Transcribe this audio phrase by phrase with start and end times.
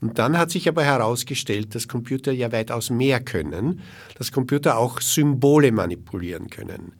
[0.00, 3.82] Und dann hat sich aber herausgestellt, dass Computer ja weitaus mehr können,
[4.16, 6.92] dass Computer auch Symbole manipulieren können.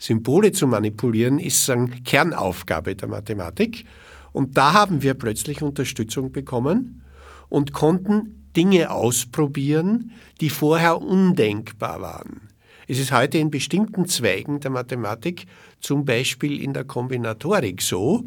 [0.00, 3.84] Symbole zu manipulieren ist sagen, Kernaufgabe der Mathematik.
[4.32, 7.04] Und da haben wir plötzlich Unterstützung bekommen
[7.48, 10.10] und konnten Dinge ausprobieren,
[10.40, 12.51] die vorher undenkbar waren.
[12.92, 15.46] Es ist heute in bestimmten Zweigen der Mathematik,
[15.80, 18.24] zum Beispiel in der Kombinatorik, so,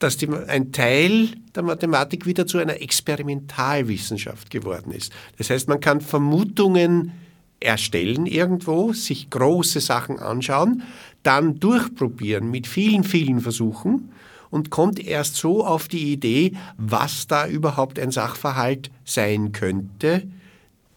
[0.00, 5.12] dass die, ein Teil der Mathematik wieder zu einer Experimentalwissenschaft geworden ist.
[5.38, 7.12] Das heißt, man kann Vermutungen
[7.60, 10.82] erstellen irgendwo, sich große Sachen anschauen,
[11.22, 14.10] dann durchprobieren mit vielen, vielen Versuchen
[14.50, 20.24] und kommt erst so auf die Idee, was da überhaupt ein Sachverhalt sein könnte,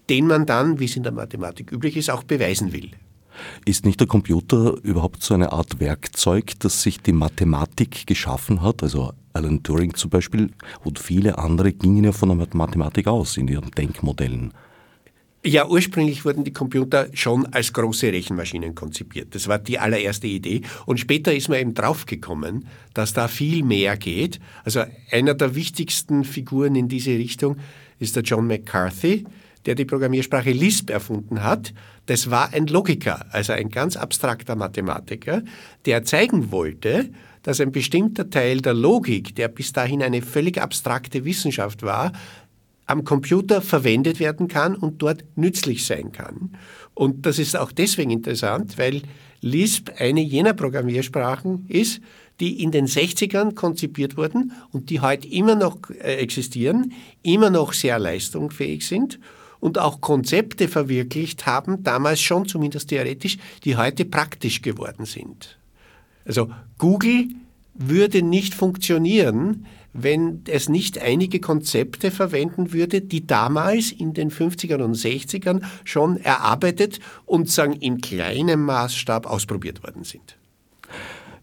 [0.09, 2.91] den man dann, wie es in der Mathematik üblich ist, auch beweisen will.
[3.65, 8.81] Ist nicht der Computer überhaupt so eine Art Werkzeug, das sich die Mathematik geschaffen hat?
[8.81, 10.51] Also Alan Turing zum Beispiel
[10.83, 14.53] und viele andere gingen ja von der Mathematik aus in ihren Denkmodellen.
[15.47, 19.35] Ja, ursprünglich wurden die Computer schon als große Rechenmaschinen konzipiert.
[19.35, 20.61] Das war die allererste Idee.
[20.87, 24.39] Und später ist man eben draufgekommen, dass da viel mehr geht.
[24.63, 27.57] Also einer der wichtigsten Figuren in diese Richtung
[27.99, 29.25] ist der John McCarthy,
[29.65, 31.73] der die Programmiersprache Lisp erfunden hat,
[32.05, 35.43] das war ein Logiker, also ein ganz abstrakter Mathematiker,
[35.85, 37.09] der zeigen wollte,
[37.43, 42.11] dass ein bestimmter Teil der Logik, der bis dahin eine völlig abstrakte Wissenschaft war,
[42.87, 46.51] am Computer verwendet werden kann und dort nützlich sein kann.
[46.93, 49.01] Und das ist auch deswegen interessant, weil
[49.41, 52.01] Lisp eine jener Programmiersprachen ist,
[52.39, 56.93] die in den 60ern konzipiert wurden und die heute immer noch äh, existieren,
[57.23, 59.19] immer noch sehr leistungsfähig sind
[59.59, 65.57] und auch Konzepte verwirklicht haben, damals schon zumindest theoretisch, die heute praktisch geworden sind.
[66.25, 67.27] Also Google
[67.73, 74.81] würde nicht funktionieren, wenn es nicht einige Konzepte verwenden würde, die damals in den 50ern
[74.81, 80.37] und 60ern schon erarbeitet und sagen in kleinem Maßstab ausprobiert worden sind.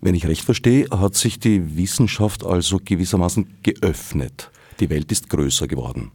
[0.02, 4.50] Wenn ich recht verstehe, hat sich die Wissenschaft also gewissermaßen geöffnet.
[4.80, 6.10] Die Welt ist größer geworden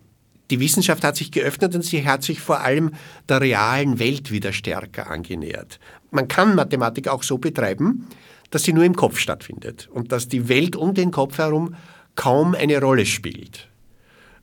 [0.50, 2.92] die Wissenschaft hat sich geöffnet und sie hat sich vor allem
[3.28, 5.80] der realen Welt wieder stärker angenähert.
[6.12, 8.08] Man kann Mathematik auch so betreiben,
[8.50, 11.76] dass sie nur im Kopf stattfindet und dass die Welt um den Kopf herum
[12.16, 13.68] kaum eine Rolle spielt.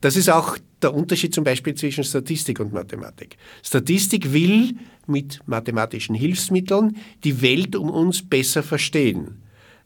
[0.00, 3.38] Das ist auch der Unterschied zum Beispiel zwischen Statistik und Mathematik.
[3.62, 4.74] Statistik will
[5.06, 9.42] mit mathematischen Hilfsmitteln die Welt um uns besser verstehen.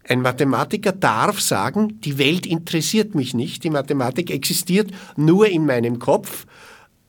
[0.08, 5.98] Ein Mathematiker darf sagen, die Welt interessiert mich nicht, die Mathematik existiert nur in meinem
[5.98, 6.46] Kopf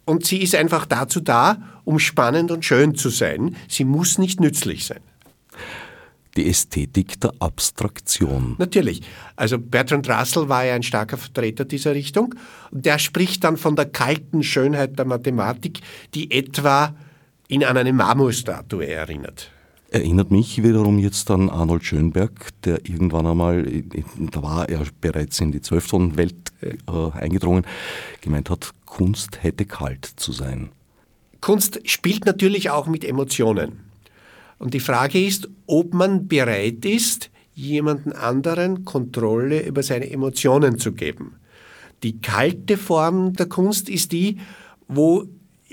[0.03, 3.55] und sie ist einfach dazu da, um spannend und schön zu sein.
[3.69, 4.99] Sie muss nicht nützlich sein.
[6.35, 8.55] Die Ästhetik der Abstraktion.
[8.57, 9.01] Natürlich.
[9.35, 12.35] Also Bertrand Russell war ja ein starker Vertreter dieser Richtung.
[12.71, 15.79] Der spricht dann von der kalten Schönheit der Mathematik,
[16.13, 16.95] die etwa
[17.47, 19.51] ihn an eine Marmorstatue erinnert.
[19.91, 23.65] Erinnert mich wiederum jetzt an Arnold Schönberg, der irgendwann einmal,
[24.31, 27.65] da war er bereits in die Zwölftonwelt äh, eingedrungen,
[28.21, 30.69] gemeint hat, Kunst hätte kalt zu sein.
[31.41, 33.79] Kunst spielt natürlich auch mit Emotionen.
[34.59, 40.91] Und die Frage ist, ob man bereit ist, jemanden anderen Kontrolle über seine Emotionen zu
[40.91, 41.35] geben.
[42.03, 44.37] Die kalte Form der Kunst ist die,
[44.87, 45.25] wo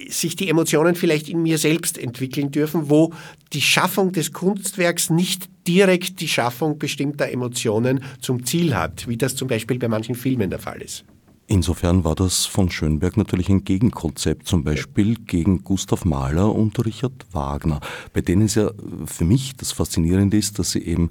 [0.08, 3.12] sich die Emotionen vielleicht in mir selbst entwickeln dürfen, wo
[3.52, 9.34] die Schaffung des Kunstwerks nicht direkt die Schaffung bestimmter Emotionen zum Ziel hat, wie das
[9.34, 11.04] zum Beispiel bei manchen Filmen der Fall ist.
[11.48, 17.24] Insofern war das von Schönberg natürlich ein Gegenkonzept, zum Beispiel gegen Gustav Mahler und Richard
[17.30, 17.80] Wagner,
[18.12, 18.72] bei denen es ja
[19.04, 21.10] für mich das Faszinierende ist, dass sie eben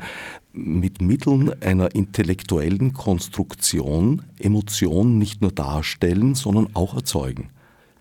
[0.52, 7.50] mit Mitteln einer intellektuellen Konstruktion Emotionen nicht nur darstellen, sondern auch erzeugen.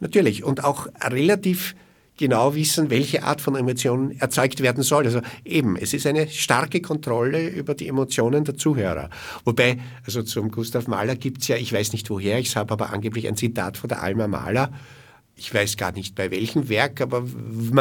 [0.01, 1.75] Natürlich und auch relativ
[2.17, 5.05] genau wissen, welche Art von Emotionen erzeugt werden soll.
[5.05, 9.11] Also eben, es ist eine starke Kontrolle über die Emotionen der Zuhörer.
[9.45, 12.93] Wobei, also zum Gustav Mahler gibt's ja, ich weiß nicht woher ich es habe, aber
[12.93, 14.73] angeblich ein Zitat von der Alma Mahler.
[15.37, 17.25] Ich weiß gar nicht bei welchem Werk, aber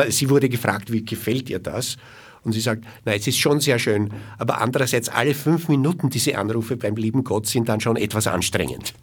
[0.10, 1.98] sie wurde gefragt, wie gefällt ihr das?
[2.44, 6.38] Und sie sagt, na, es ist schon sehr schön, aber andererseits alle fünf Minuten diese
[6.38, 8.94] Anrufe beim lieben Gott sind dann schon etwas anstrengend.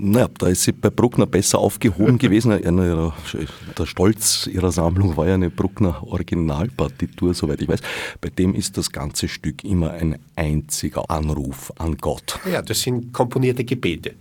[0.00, 2.50] Naja, da ist sie bei Bruckner besser aufgehoben gewesen.
[2.50, 7.80] Der Stolz ihrer Sammlung war ja eine Bruckner Originalpartitur, soweit ich weiß.
[8.20, 12.40] Bei dem ist das ganze Stück immer ein einziger Anruf an Gott.
[12.50, 14.14] Ja, das sind komponierte Gebete.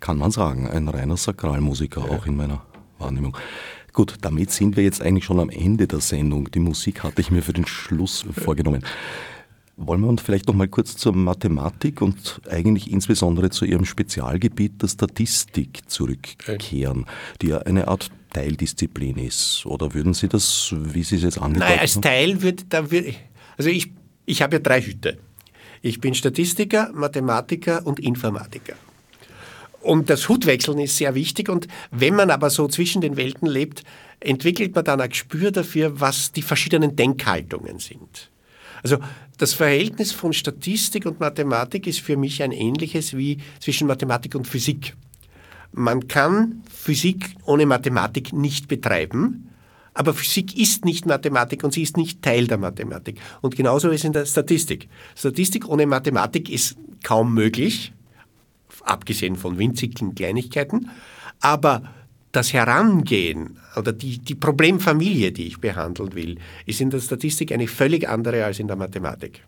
[0.00, 2.16] Kann man sagen, ein reiner Sakralmusiker ja.
[2.16, 2.62] auch in meiner
[2.98, 3.36] Wahrnehmung.
[3.92, 6.48] Gut, damit sind wir jetzt eigentlich schon am Ende der Sendung.
[6.52, 8.84] Die Musik hatte ich mir für den Schluss vorgenommen.
[9.80, 14.82] Wollen wir uns vielleicht noch mal kurz zur Mathematik und eigentlich insbesondere zu Ihrem Spezialgebiet
[14.82, 17.06] der Statistik zurückkehren,
[17.40, 19.64] die ja eine Art Teildisziplin ist?
[19.66, 23.14] Oder würden Sie das, wie Sie es jetzt angedeutet Nein, als Teil würde, da würde
[23.56, 23.92] also ich,
[24.26, 25.18] ich habe ja drei Hüte.
[25.80, 28.74] Ich bin Statistiker, Mathematiker und Informatiker.
[29.80, 33.84] Und das Hutwechseln ist sehr wichtig und wenn man aber so zwischen den Welten lebt,
[34.18, 38.30] entwickelt man dann ein Gespür dafür, was die verschiedenen Denkhaltungen sind.
[38.82, 38.98] Also
[39.38, 44.46] das Verhältnis von Statistik und Mathematik ist für mich ein ähnliches wie zwischen Mathematik und
[44.46, 44.96] Physik.
[45.72, 49.48] Man kann Physik ohne Mathematik nicht betreiben,
[49.94, 53.20] aber Physik ist nicht Mathematik und sie ist nicht Teil der Mathematik.
[53.40, 54.88] Und genauso ist es in der Statistik.
[55.16, 57.92] Statistik ohne Mathematik ist kaum möglich,
[58.82, 60.90] abgesehen von winzigen Kleinigkeiten,
[61.40, 61.82] aber
[62.38, 67.66] das Herangehen oder die, die Problemfamilie, die ich behandeln will, ist in der Statistik eine
[67.66, 69.42] völlig andere als in der Mathematik.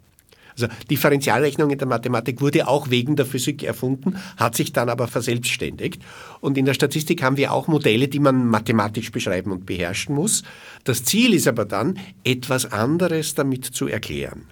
[0.54, 5.06] Also Differentialrechnung in der Mathematik wurde auch wegen der Physik erfunden, hat sich dann aber
[5.06, 6.02] verselbstständigt.
[6.40, 10.42] Und in der Statistik haben wir auch Modelle, die man mathematisch beschreiben und beherrschen muss.
[10.82, 14.46] Das Ziel ist aber dann, etwas anderes damit zu erklären.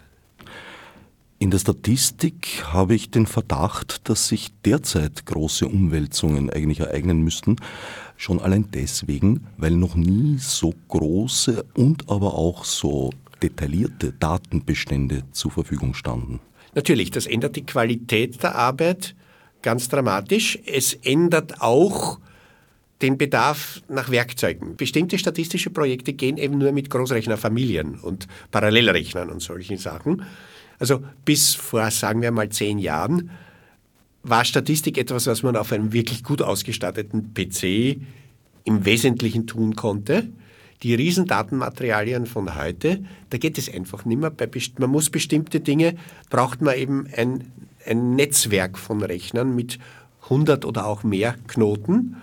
[1.41, 7.55] In der Statistik habe ich den Verdacht, dass sich derzeit große Umwälzungen eigentlich ereignen müssten.
[8.17, 15.53] Schon allein deswegen, weil noch nie so große und aber auch so detaillierte Datenbestände zur
[15.53, 16.41] Verfügung standen.
[16.75, 19.15] Natürlich, das ändert die Qualität der Arbeit
[19.63, 20.59] ganz dramatisch.
[20.67, 22.19] Es ändert auch
[23.01, 24.75] den Bedarf nach Werkzeugen.
[24.75, 30.25] Bestimmte statistische Projekte gehen eben nur mit Großrechnerfamilien und Parallelrechnern und solchen Sachen.
[30.79, 33.31] Also bis vor, sagen wir mal, zehn Jahren
[34.23, 38.01] war Statistik etwas, was man auf einem wirklich gut ausgestatteten PC
[38.65, 40.29] im Wesentlichen tun konnte.
[40.83, 44.33] Die Riesendatenmaterialien von heute, da geht es einfach nicht mehr.
[44.79, 45.97] Man muss bestimmte Dinge,
[46.31, 47.51] braucht man eben ein,
[47.85, 49.79] ein Netzwerk von Rechnern mit
[50.25, 52.17] 100 oder auch mehr Knoten.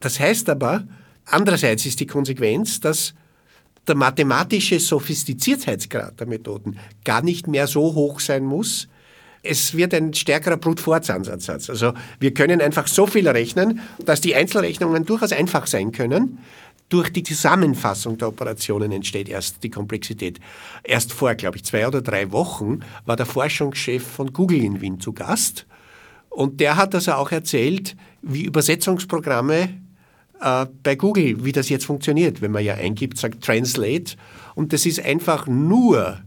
[0.00, 0.84] Das heißt aber,
[1.26, 3.14] andererseits ist die Konsequenz, dass
[3.88, 8.88] der mathematische Sophistiziertheitsgrad der Methoden gar nicht mehr so hoch sein muss.
[9.42, 11.70] Es wird ein stärkerer Brute-Force-Ansatz.
[11.70, 16.38] Also wir können einfach so viel rechnen, dass die Einzelrechnungen durchaus einfach sein können.
[16.88, 20.40] Durch die Zusammenfassung der Operationen entsteht erst die Komplexität.
[20.82, 24.98] Erst vor, glaube ich, zwei oder drei Wochen war der Forschungschef von Google in Wien
[24.98, 25.66] zu Gast.
[26.30, 29.68] Und der hat also auch erzählt, wie Übersetzungsprogramme
[30.40, 34.16] äh, bei Google, wie das jetzt funktioniert, wenn man ja eingibt, sagt Translate.
[34.54, 36.18] Und das ist einfach nur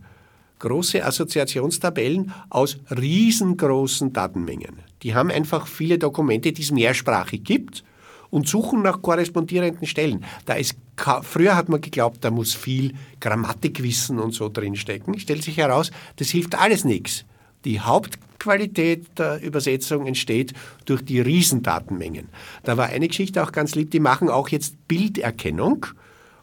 [0.59, 4.79] große Assoziationstabellen aus riesengroßen Datenmengen.
[5.03, 7.83] Die haben einfach viele Dokumente, die es mehrsprachig gibt
[8.29, 10.23] und suchen nach korrespondierenden Stellen.
[10.45, 10.75] Da ist
[11.23, 15.19] früher hat man geglaubt, da muss viel Grammatikwissen und so drinstecken.
[15.19, 17.25] Stellt sich heraus, das hilft alles nichts.
[17.65, 20.53] Die Hauptqualität der Übersetzung entsteht
[20.85, 22.29] durch die Riesendatenmengen.
[22.63, 25.85] Da war eine Geschichte auch ganz lieb, die machen auch jetzt Bilderkennung,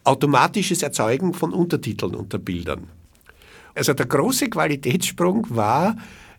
[0.03, 2.87] automatisches Erzeugen von Untertiteln unter Bildern.
[3.75, 5.95] Also der große Qualitätssprung war,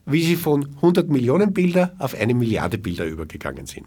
[0.06, 3.86] wie sie von 100 Millionen Bilder auf eine Milliarde Bilder übergegangen sind.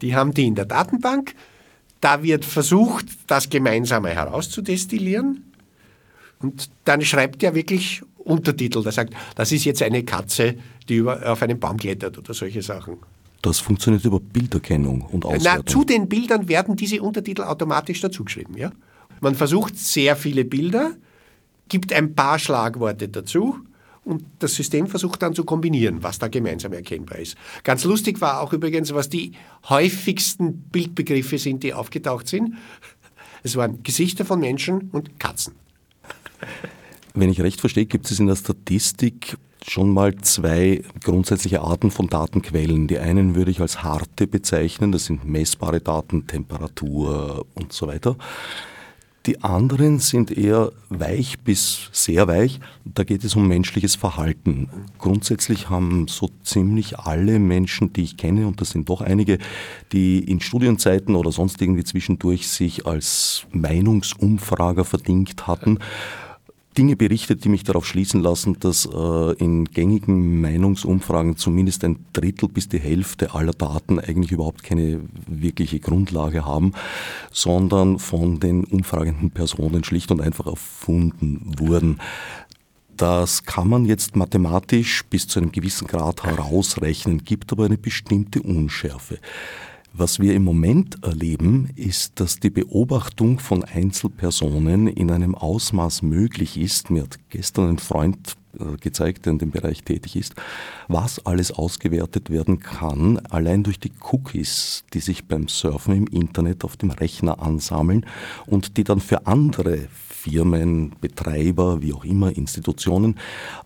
[0.00, 1.34] Die haben die in der Datenbank,
[2.00, 5.52] da wird versucht, das Gemeinsame herauszudestillieren
[6.40, 10.56] und dann schreibt er wirklich Untertitel, der sagt, das ist jetzt eine Katze,
[10.88, 12.98] die über, auf einen Baum klettert oder solche Sachen.
[13.42, 15.64] Das funktioniert über Bilderkennung und Auswertung.
[15.66, 18.56] Na, zu den Bildern werden diese Untertitel automatisch dazugeschrieben.
[18.56, 18.70] Ja?
[19.20, 20.92] Man versucht sehr viele Bilder,
[21.68, 23.58] gibt ein paar Schlagworte dazu
[24.04, 27.36] und das System versucht dann zu kombinieren, was da gemeinsam erkennbar ist.
[27.64, 29.32] Ganz lustig war auch übrigens, was die
[29.68, 32.54] häufigsten Bildbegriffe sind, die aufgetaucht sind.
[33.42, 35.54] Es waren Gesichter von Menschen und Katzen.
[37.14, 42.08] Wenn ich recht verstehe, gibt es in der Statistik schon mal zwei grundsätzliche Arten von
[42.08, 42.88] Datenquellen.
[42.88, 48.16] Die einen würde ich als harte bezeichnen, das sind messbare Daten, Temperatur und so weiter.
[49.26, 52.58] Die anderen sind eher weich bis sehr weich.
[52.84, 54.68] Da geht es um menschliches Verhalten.
[54.98, 59.38] Grundsätzlich haben so ziemlich alle Menschen, die ich kenne, und das sind doch einige,
[59.92, 65.78] die in Studienzeiten oder sonst irgendwie zwischendurch sich als Meinungsumfrager verdingt hatten,
[66.76, 72.48] Dinge berichtet, die mich darauf schließen lassen, dass äh, in gängigen Meinungsumfragen zumindest ein Drittel
[72.48, 76.72] bis die Hälfte aller Daten eigentlich überhaupt keine wirkliche Grundlage haben,
[77.30, 81.98] sondern von den umfragenden Personen schlicht und einfach erfunden wurden.
[82.96, 88.42] Das kann man jetzt mathematisch bis zu einem gewissen Grad herausrechnen, gibt aber eine bestimmte
[88.42, 89.18] Unschärfe.
[89.94, 96.58] Was wir im Moment erleben, ist, dass die Beobachtung von Einzelpersonen in einem Ausmaß möglich
[96.58, 96.90] ist.
[96.90, 100.34] Mir hat gestern ein Freund äh, gezeigt, der in dem Bereich tätig ist,
[100.88, 106.64] was alles ausgewertet werden kann, allein durch die Cookies, die sich beim Surfen im Internet
[106.64, 108.06] auf dem Rechner ansammeln
[108.46, 109.88] und die dann für andere
[110.22, 113.18] Firmen, Betreiber, wie auch immer, Institutionen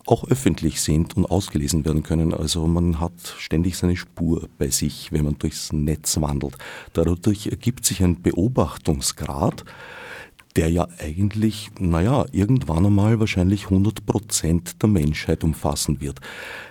[0.07, 2.33] auch öffentlich sind und ausgelesen werden können.
[2.33, 6.57] Also man hat ständig seine Spur bei sich, wenn man durchs Netz wandelt.
[6.95, 9.65] Dadurch ergibt sich ein Beobachtungsgrad,
[10.57, 16.21] der ja eigentlich, naja, irgendwann einmal wahrscheinlich 100 Prozent der Menschheit umfassen wird.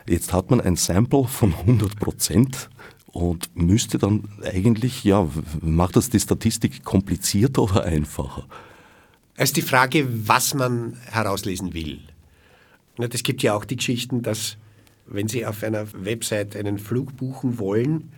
[0.07, 2.71] Jetzt hat man ein Sample von 100 Prozent
[3.05, 5.27] und müsste dann eigentlich, ja,
[5.61, 8.47] macht das die Statistik komplizierter oder einfacher?
[9.37, 11.99] Es ist die Frage, was man herauslesen will.
[12.97, 14.55] Es gibt ja auch die Geschichten, dass
[15.07, 18.11] wenn Sie auf einer Website einen Flug buchen wollen,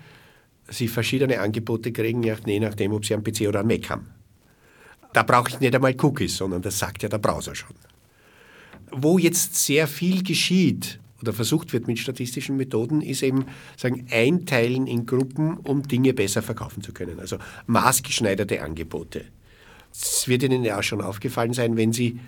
[0.69, 4.07] Sie verschiedene Angebote kriegen, je nachdem, ob Sie einen PC oder einen Mac haben.
[5.13, 7.75] Da brauche ich nicht einmal Cookies, sondern das sagt ja der Browser schon.
[8.91, 13.45] Wo jetzt sehr viel geschieht oder versucht wird mit statistischen Methoden, ist eben
[13.75, 17.19] sagen, einteilen in Gruppen, um Dinge besser verkaufen zu können.
[17.19, 19.25] Also maßgeschneiderte Angebote.
[19.99, 22.19] Es wird Ihnen ja auch schon aufgefallen sein, wenn Sie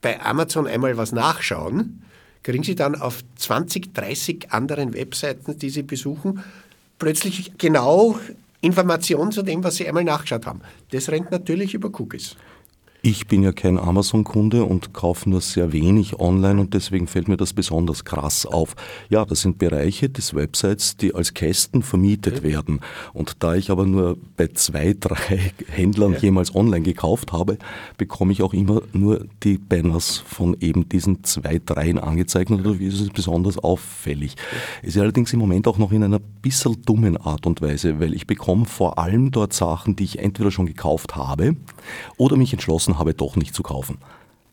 [0.00, 2.02] bei Amazon einmal was nachschauen,
[2.42, 6.44] kriegen Sie dann auf 20, 30 anderen Webseiten, die Sie besuchen,
[6.98, 8.18] plötzlich genau
[8.60, 10.60] Informationen zu dem, was Sie einmal nachgeschaut haben.
[10.90, 12.36] Das rennt natürlich über Cookies.
[13.06, 17.36] Ich bin ja kein Amazon-Kunde und kaufe nur sehr wenig online und deswegen fällt mir
[17.36, 18.76] das besonders krass auf.
[19.10, 22.44] Ja, das sind Bereiche des Websites, die als Kästen vermietet okay.
[22.44, 22.80] werden.
[23.12, 26.20] Und da ich aber nur bei zwei, drei Händlern ja.
[26.20, 27.58] jemals online gekauft habe,
[27.98, 32.80] bekomme ich auch immer nur die Banners von eben diesen zwei, dreien angezeigt und dadurch
[32.80, 34.34] ist es besonders auffällig.
[34.80, 38.14] Es ist allerdings im Moment auch noch in einer bisschen dummen Art und Weise, weil
[38.14, 41.54] ich bekomme vor allem dort Sachen, die ich entweder schon gekauft habe
[42.16, 43.98] oder mich entschlossen entschlossen habe, doch nicht zu kaufen.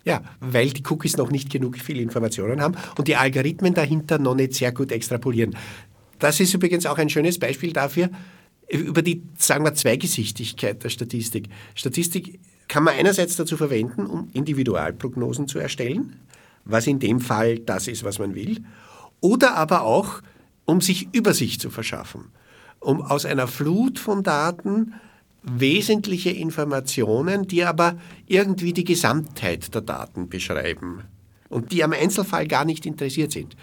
[0.03, 4.35] Ja, weil die Cookies noch nicht genug viele Informationen haben und die Algorithmen dahinter noch
[4.35, 5.55] nicht sehr gut extrapolieren.
[6.17, 8.09] Das ist übrigens auch ein schönes Beispiel dafür,
[8.69, 11.49] über die, sagen wir, Zweigesichtigkeit der Statistik.
[11.75, 16.15] Statistik kann man einerseits dazu verwenden, um Individualprognosen zu erstellen,
[16.63, 18.63] was in dem Fall das ist, was man will,
[19.19, 20.21] oder aber auch,
[20.65, 22.29] um sich Übersicht zu verschaffen,
[22.79, 24.93] um aus einer Flut von Daten
[25.43, 31.03] wesentliche Informationen, die aber irgendwie die Gesamtheit der Daten beschreiben
[31.49, 33.55] und die am Einzelfall gar nicht interessiert sind.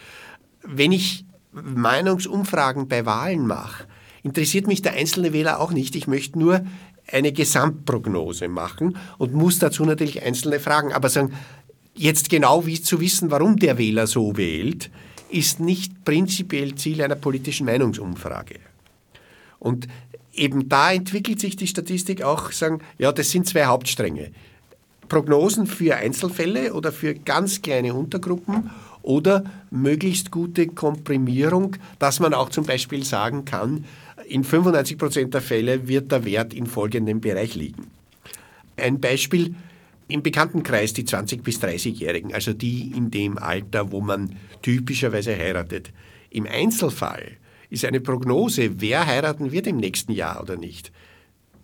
[0.63, 3.85] Wenn ich Meinungsumfragen bei Wahlen mache,
[4.23, 5.97] interessiert mich der einzelne Wähler auch nicht.
[5.97, 6.65] Ich möchte nur
[7.11, 10.93] eine Gesamtprognose machen und muss dazu natürlich einzelne Fragen.
[10.93, 11.33] Aber sagen,
[11.95, 14.91] jetzt genau wie zu wissen, warum der Wähler so wählt,
[15.31, 18.57] ist nicht prinzipiell Ziel einer politischen Meinungsumfrage.
[19.59, 19.89] Und
[20.33, 24.31] eben da entwickelt sich die Statistik auch, sagen, ja, das sind zwei Hauptstränge.
[25.09, 28.71] Prognosen für Einzelfälle oder für ganz kleine Untergruppen
[29.03, 33.85] oder möglichst gute Komprimierung, dass man auch zum Beispiel sagen kann,
[34.27, 37.87] in 95 Prozent der Fälle wird der Wert in folgendem Bereich liegen.
[38.77, 39.55] Ein Beispiel
[40.09, 45.91] im Bekanntenkreis die 20- bis 30-Jährigen, also die in dem Alter, wo man typischerweise heiratet.
[46.31, 47.39] Im Einzelfall
[47.71, 50.93] ist eine Prognose, wer heiraten wird im nächsten Jahr oder nicht.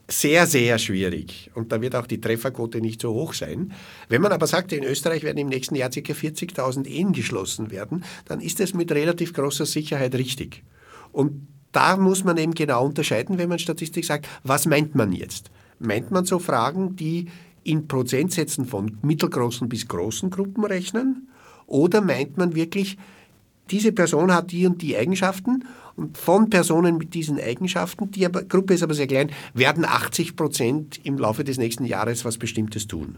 [0.09, 1.51] Sehr, sehr schwierig.
[1.55, 3.73] Und da wird auch die Trefferquote nicht so hoch sein.
[4.11, 5.99] Wenn man aber sagt, in Österreich werden im nächsten Jahr ca.
[5.99, 10.63] 40.000 Ehen geschlossen werden, dann ist es mit relativ großer Sicherheit richtig.
[11.11, 15.51] Und da muss man eben genau unterscheiden, wenn man Statistik sagt, was meint man jetzt?
[15.79, 17.27] Meint man so Fragen, die
[17.65, 21.29] in Prozentsätzen von mittelgroßen bis großen Gruppen rechnen?
[21.67, 22.99] Oder meint man wirklich,
[23.71, 25.65] diese Person hat die und die Eigenschaften
[25.97, 30.37] und von Personen mit diesen Eigenschaften, die aber, Gruppe ist aber sehr klein, werden 80
[30.37, 33.17] Prozent im Laufe des nächsten Jahres was Bestimmtes tun.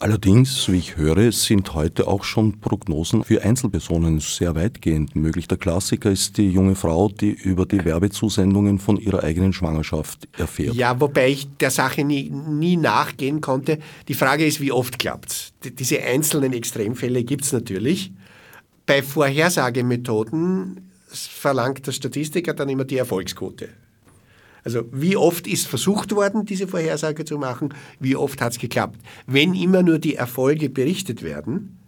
[0.00, 5.46] Allerdings, wie ich höre, sind heute auch schon Prognosen für Einzelpersonen sehr weitgehend möglich.
[5.46, 10.74] Der Klassiker ist die junge Frau, die über die Werbezusendungen von ihrer eigenen Schwangerschaft erfährt.
[10.74, 13.78] Ja, wobei ich der Sache nie, nie nachgehen konnte.
[14.08, 15.52] Die Frage ist, wie oft klappt's?
[15.62, 18.12] Diese einzelnen Extremfälle gibt es natürlich.
[18.86, 23.68] Bei Vorhersagemethoden verlangt der Statistiker dann immer die Erfolgsquote.
[24.64, 28.98] Also wie oft ist versucht worden, diese Vorhersage zu machen, wie oft hat es geklappt.
[29.26, 31.78] Wenn immer nur die Erfolge berichtet werden,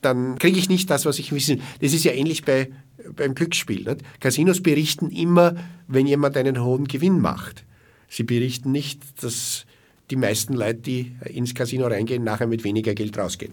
[0.00, 1.60] dann kriege ich nicht das, was ich wissen.
[1.80, 2.70] Das ist ja ähnlich bei,
[3.14, 3.84] beim Glücksspiel.
[3.84, 4.20] Nicht?
[4.20, 5.56] Casinos berichten immer,
[5.86, 7.64] wenn jemand einen hohen Gewinn macht.
[8.08, 9.66] Sie berichten nicht, dass
[10.10, 13.52] die meisten Leute, die ins Casino reingehen, nachher mit weniger Geld rausgehen.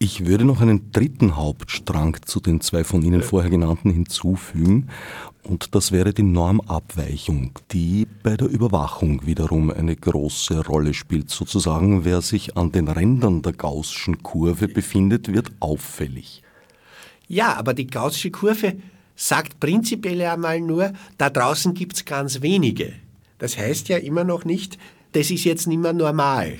[0.00, 4.88] Ich würde noch einen dritten Hauptstrang zu den zwei von Ihnen vorher genannten hinzufügen,
[5.42, 11.30] und das wäre die Normabweichung, die bei der Überwachung wiederum eine große Rolle spielt.
[11.30, 16.42] Sozusagen, wer sich an den Rändern der Gaußschen Kurve befindet, wird auffällig.
[17.26, 18.76] Ja, aber die Gaußsche Kurve
[19.16, 22.92] sagt prinzipiell einmal nur, da draußen gibt es ganz wenige.
[23.38, 24.78] Das heißt ja immer noch nicht,
[25.12, 26.58] das ist jetzt nicht mehr normal.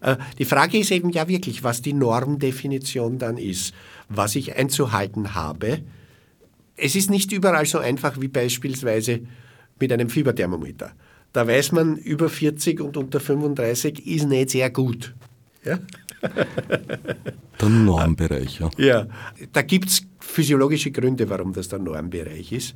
[0.00, 3.74] Äh, die Frage ist eben ja wirklich, was die Normdefinition dann ist,
[4.08, 5.80] was ich einzuhalten habe.
[6.76, 9.20] Es ist nicht überall so einfach wie beispielsweise
[9.80, 10.92] mit einem Fieberthermometer.
[11.32, 15.14] Da weiß man, über 40 und unter 35 ist nicht sehr gut.
[15.64, 15.78] Ja?
[17.60, 18.70] Der Normbereich, ja.
[18.78, 19.06] Ja,
[19.52, 22.74] da gibt es physiologische Gründe, warum das der Normbereich ist.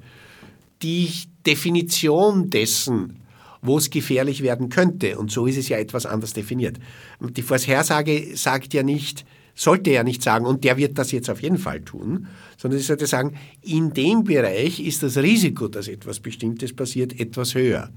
[0.83, 1.09] Die
[1.47, 3.22] Definition dessen,
[3.63, 5.17] wo es gefährlich werden könnte.
[5.17, 6.79] Und so ist es ja etwas anders definiert.
[7.21, 11.41] Die Vorhersage sagt ja nicht, sollte ja nicht sagen, und der wird das jetzt auf
[11.43, 12.27] jeden Fall tun,
[12.59, 17.55] sondern sie sollte sagen, in dem Bereich ist das Risiko, dass etwas Bestimmtes passiert, etwas
[17.55, 17.91] höher.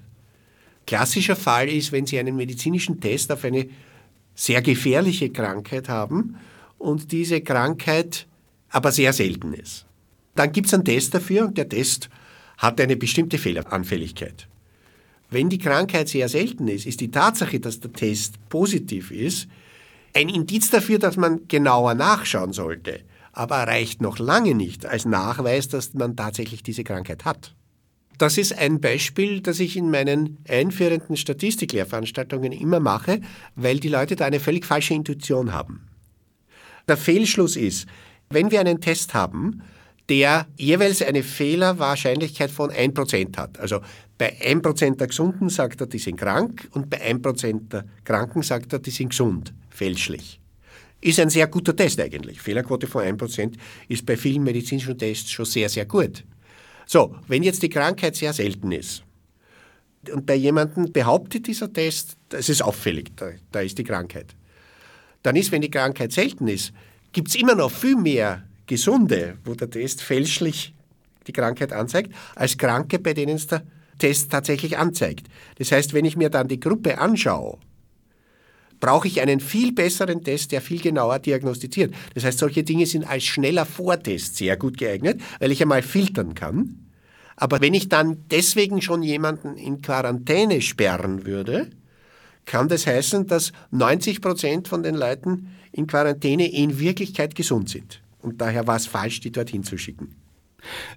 [0.86, 3.67] Klassischer Fall ist, wenn Sie einen medizinischen Test auf eine
[4.36, 6.36] sehr gefährliche Krankheit haben
[6.78, 8.28] und diese Krankheit
[8.69, 9.86] aber sehr selten ist.
[10.36, 12.10] Dann gibt es einen Test dafür und der Test
[12.58, 14.47] hat eine bestimmte Fehleranfälligkeit.
[15.30, 19.48] Wenn die Krankheit sehr selten ist, ist die Tatsache, dass der Test positiv ist,
[20.14, 23.02] ein Indiz dafür, dass man genauer nachschauen sollte,
[23.34, 27.54] aber reicht noch lange nicht als Nachweis, dass man tatsächlich diese Krankheit hat.
[28.18, 33.20] Das ist ein Beispiel, das ich in meinen einführenden Statistiklehrveranstaltungen immer mache,
[33.56, 35.90] weil die Leute da eine völlig falsche Intuition haben.
[36.88, 37.88] Der Fehlschluss ist,
[38.30, 39.64] wenn wir einen Test haben,
[40.08, 43.60] der jeweils eine Fehlerwahrscheinlichkeit von 1% hat.
[43.60, 43.82] Also
[44.17, 48.71] bei 1% der Gesunden sagt er, die sind krank und bei 1% der Kranken sagt
[48.73, 50.39] er, die sind gesund, fälschlich.
[51.01, 52.41] Ist ein sehr guter Test eigentlich.
[52.41, 53.54] Fehlerquote von 1%
[53.89, 56.23] ist bei vielen medizinischen Tests schon sehr, sehr gut.
[56.86, 59.04] So, wenn jetzt die Krankheit sehr selten ist
[60.12, 64.36] und bei jemandem behauptet dieser Test, das ist auffällig, da, da ist die Krankheit,
[65.23, 66.71] dann ist, wenn die Krankheit selten ist,
[67.12, 70.73] gibt es immer noch viel mehr Gesunde, wo der Test fälschlich
[71.28, 73.63] die Krankheit anzeigt, als Kranke, bei denen es der
[73.98, 75.28] Test tatsächlich anzeigt.
[75.58, 77.58] Das heißt, wenn ich mir dann die Gruppe anschaue,
[78.80, 81.94] brauche ich einen viel besseren Test, der viel genauer diagnostiziert.
[82.14, 86.36] Das heißt, solche Dinge sind als schneller Vortest sehr gut geeignet, weil ich einmal filtern
[86.36, 86.86] kann.
[87.36, 91.70] Aber wenn ich dann deswegen schon jemanden in Quarantäne sperren würde,
[92.46, 98.02] kann das heißen, dass 90 Prozent von den Leuten in Quarantäne in Wirklichkeit gesund sind.
[98.22, 100.16] Und daher war es falsch, die dorthin zu schicken.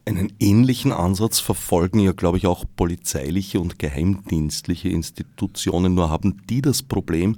[0.04, 6.62] Einen ähnlichen Ansatz verfolgen ja, glaube ich, auch polizeiliche und geheimdienstliche Institutionen, nur haben die
[6.62, 7.36] das Problem,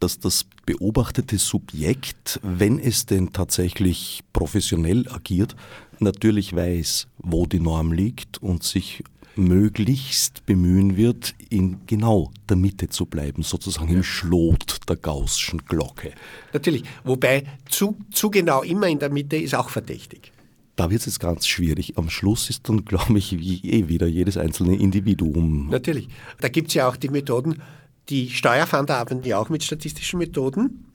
[0.00, 5.56] dass das beobachtete Subjekt, wenn es denn tatsächlich professionell agiert,
[5.98, 9.02] natürlich weiß, wo die Norm liegt und sich
[9.36, 16.12] möglichst bemühen wird, in genau der Mitte zu bleiben, sozusagen im Schlot der Gaußschen Glocke.
[16.52, 20.33] Natürlich, wobei zu, zu genau immer in der Mitte ist auch verdächtig.
[20.76, 21.96] Da wird es jetzt ganz schwierig.
[21.96, 25.68] Am Schluss ist dann, glaube ich, wie eh wieder jedes einzelne Individuum.
[25.68, 26.08] Natürlich.
[26.40, 27.62] Da gibt es ja auch die Methoden,
[28.08, 30.92] die Steuerfahnder arbeiten ja auch mit statistischen Methoden,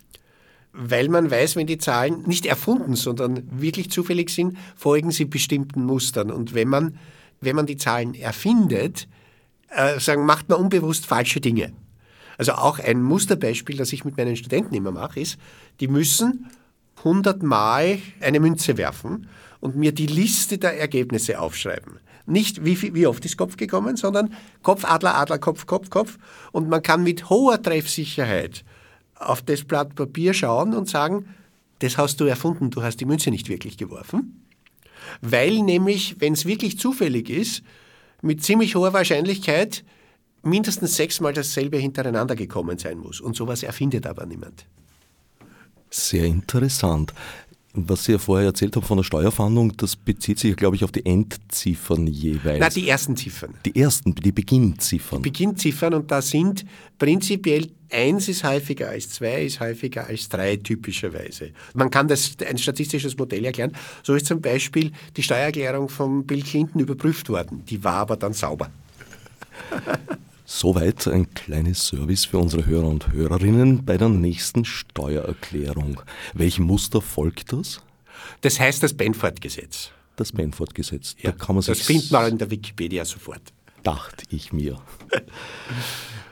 [0.74, 5.84] weil man weiß, wenn die Zahlen nicht erfunden, sondern wirklich zufällig sind, folgen sie bestimmten
[5.84, 6.30] Mustern.
[6.30, 7.00] Und wenn man
[7.42, 9.08] wenn man die Zahlen erfindet,
[9.70, 11.74] äh, sagen, macht man unbewusst falsche Dinge.
[12.38, 15.38] Also auch ein Musterbeispiel, das ich mit meinen Studenten immer mache, ist,
[15.80, 16.50] die müssen
[17.00, 19.28] 100 Mal eine Münze werfen
[19.60, 22.00] und mir die Liste der Ergebnisse aufschreiben.
[22.26, 26.17] Nicht wie, wie oft ist Kopf gekommen, sondern Kopf, Adler, Adler, Kopf, Kopf, Kopf.
[26.52, 28.63] Und man kann mit hoher Treffsicherheit
[29.15, 31.28] auf das Blatt Papier schauen und sagen,
[31.80, 34.45] das hast du erfunden, du hast die Münze nicht wirklich geworfen.
[35.22, 37.63] Weil nämlich, wenn es wirklich zufällig ist,
[38.22, 39.84] mit ziemlich hoher Wahrscheinlichkeit
[40.43, 43.22] mindestens sechsmal dasselbe hintereinander gekommen sein muss.
[43.22, 44.65] Und sowas erfindet aber niemand.
[45.89, 47.13] Sehr interessant.
[47.73, 50.91] Was Sie ja vorher erzählt haben von der Steuerfahndung, das bezieht sich, glaube ich, auf
[50.91, 52.60] die Endziffern jeweils.
[52.60, 53.53] Na, die ersten Ziffern.
[53.63, 55.21] Die ersten, die Beginnziffern.
[55.21, 56.65] Die Beginnziffern und da sind
[56.97, 61.51] prinzipiell eins ist häufiger als zwei, ist häufiger als drei typischerweise.
[61.73, 63.73] Man kann das ein statistisches Modell erklären.
[64.03, 67.63] So ist zum Beispiel die Steuererklärung von Bill Clinton überprüft worden.
[67.69, 68.69] Die war aber dann sauber.
[70.52, 76.02] Soweit ein kleines Service für unsere Hörer und Hörerinnen bei der nächsten Steuererklärung.
[76.34, 77.82] Welchem Muster folgt das?
[78.42, 79.92] Das heißt das Benford-Gesetz.
[80.16, 81.16] Das Benford-Gesetz.
[81.22, 83.44] Ja, da das findet man in der Wikipedia sofort.
[83.84, 84.82] Dachte ich mir.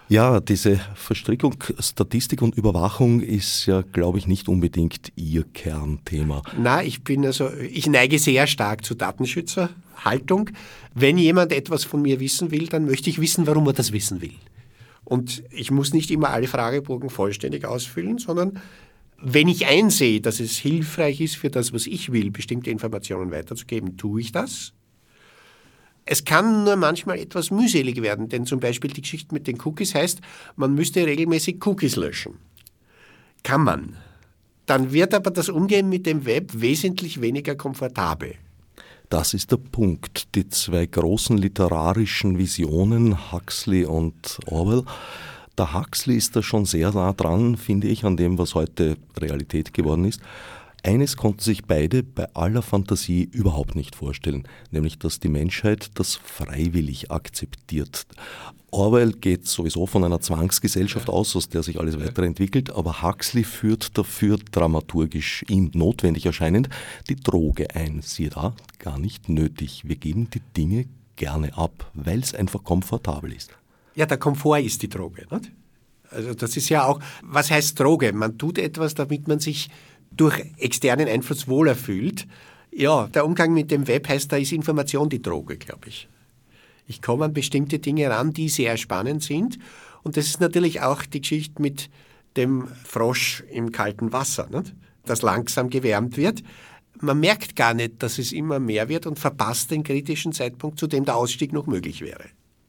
[0.10, 6.44] Ja, diese Verstrickung Statistik und Überwachung ist ja, glaube ich, nicht unbedingt Ihr Kernthema.
[6.58, 8.96] Na, ich bin also, ich neige sehr stark zu
[9.98, 10.50] Datenschützerhaltung.
[10.94, 14.22] Wenn jemand etwas von mir wissen will, dann möchte ich wissen, warum er das wissen
[14.22, 14.36] will.
[15.04, 18.60] Und ich muss nicht immer alle Fragebogen vollständig ausfüllen, sondern
[19.20, 23.98] wenn ich einsehe, dass es hilfreich ist für das, was ich will, bestimmte Informationen weiterzugeben,
[23.98, 24.74] tue ich das.
[26.06, 29.94] Es kann nur manchmal etwas mühselig werden, denn zum Beispiel die Geschichte mit den Cookies
[29.94, 30.22] heißt,
[30.56, 32.36] man müsste regelmäßig Cookies löschen.
[33.44, 33.98] Kann man.
[34.66, 38.36] Dann wird aber das Umgehen mit dem Web wesentlich weniger komfortabel.
[39.10, 40.36] Das ist der Punkt.
[40.36, 44.84] Die zwei großen literarischen Visionen, Huxley und Orwell,
[45.58, 49.74] der Huxley ist da schon sehr nah dran, finde ich, an dem, was heute Realität
[49.74, 50.22] geworden ist.
[50.88, 56.15] Eines konnten sich beide bei aller Fantasie überhaupt nicht vorstellen, nämlich dass die Menschheit das
[56.15, 58.08] freiwillig akzeptiert.
[58.71, 63.97] Orwell geht sowieso von einer Zwangsgesellschaft aus, aus der sich alles weiterentwickelt, aber Huxley führt
[63.97, 66.69] dafür dramaturgisch ihm notwendig erscheinend
[67.10, 68.02] die Droge ein.
[68.02, 69.82] Siehe da, gar nicht nötig.
[69.86, 70.86] Wir geben die Dinge
[71.17, 73.52] gerne ab, weil es einfach komfortabel ist.
[73.95, 75.28] Ja, der Komfort ist die Droge.
[75.32, 75.52] Nicht?
[76.12, 78.13] Also das ist ja auch, was heißt Droge?
[78.13, 79.69] Man tut etwas, damit man sich
[80.18, 82.28] durch externen Einfluss wohler fühlt.
[82.72, 86.08] Ja, der Umgang mit dem Web heißt, da ist Information die Droge, glaube ich.
[86.88, 89.58] Ich komme an bestimmte Dinge ran, die sehr spannend sind.
[90.04, 91.90] Und das ist natürlich auch die Geschichte mit
[92.38, 94.74] dem Frosch im kalten Wasser, nicht?
[95.06, 96.44] das langsam gewärmt wird.
[97.00, 100.88] Man merkt gar nicht, dass es immer mehr wird und verpasst den kritischen Zeitpunkt, zu
[100.88, 102.26] dem der Ausstieg noch möglich wäre.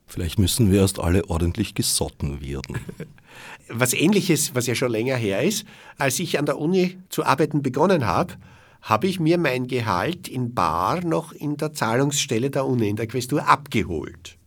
[0.09, 2.79] Vielleicht müssen wir erst alle ordentlich gesotten werden.
[3.69, 5.67] Was ähnliches, was ja schon länger her ist,
[5.99, 8.35] als ich an der Uni zu arbeiten begonnen habe,
[8.81, 13.07] habe ich mir mein Gehalt in Bar noch in der Zahlungsstelle der Uni, in der
[13.07, 14.39] Questur, abgeholt.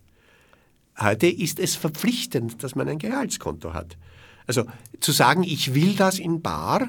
[0.98, 3.96] Heute ist es verpflichtend, dass man ein Gehaltskonto hat.
[4.48, 4.64] Also
[4.98, 6.88] zu sagen, ich will das in Bar,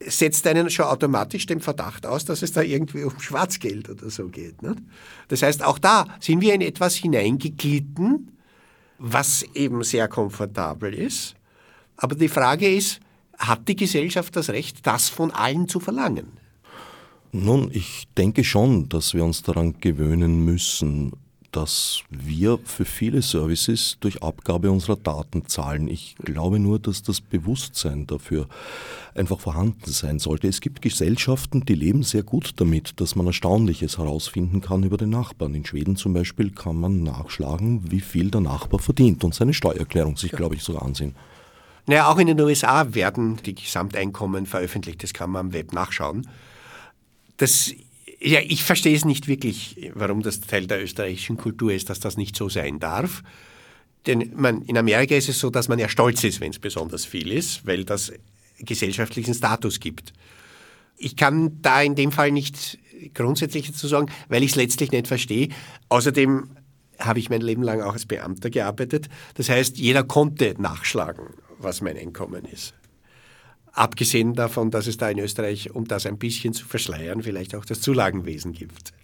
[0.00, 4.28] setzt einen schon automatisch den Verdacht aus, dass es da irgendwie um Schwarzgeld oder so
[4.28, 4.62] geht.
[4.62, 4.78] Nicht?
[5.28, 8.36] Das heißt, auch da sind wir in etwas hineingeglitten,
[8.98, 11.34] was eben sehr komfortabel ist.
[11.96, 13.00] Aber die Frage ist,
[13.38, 16.32] hat die Gesellschaft das Recht, das von allen zu verlangen?
[17.32, 21.12] Nun, ich denke schon, dass wir uns daran gewöhnen müssen
[21.56, 25.88] dass wir für viele Services durch Abgabe unserer Daten zahlen.
[25.88, 28.46] Ich glaube nur, dass das Bewusstsein dafür
[29.14, 30.48] einfach vorhanden sein sollte.
[30.48, 35.08] Es gibt Gesellschaften, die leben sehr gut damit, dass man Erstaunliches herausfinden kann über den
[35.08, 35.54] Nachbarn.
[35.54, 40.18] In Schweden zum Beispiel kann man nachschlagen, wie viel der Nachbar verdient und seine Steuererklärung
[40.18, 41.14] sich, glaube ich, sogar ansehen.
[41.86, 46.28] Naja, auch in den USA werden die Gesamteinkommen veröffentlicht, das kann man am Web nachschauen.
[47.38, 47.72] Das
[48.20, 52.16] ja, ich verstehe es nicht wirklich, warum das Teil der österreichischen Kultur ist, dass das
[52.16, 53.22] nicht so sein darf.
[54.06, 57.04] Denn man, in Amerika ist es so, dass man ja stolz ist, wenn es besonders
[57.04, 58.12] viel ist, weil das
[58.58, 60.12] gesellschaftlichen Status gibt.
[60.96, 62.78] Ich kann da in dem Fall nicht
[63.12, 65.48] grundsätzlich dazu sagen, weil ich es letztlich nicht verstehe.
[65.88, 66.48] Außerdem
[66.98, 69.08] habe ich mein Leben lang auch als Beamter gearbeitet.
[69.34, 72.74] Das heißt, jeder konnte nachschlagen, was mein Einkommen ist.
[73.76, 77.66] Abgesehen davon, dass es da in Österreich, um das ein bisschen zu verschleiern, vielleicht auch
[77.66, 78.94] das Zulagenwesen gibt.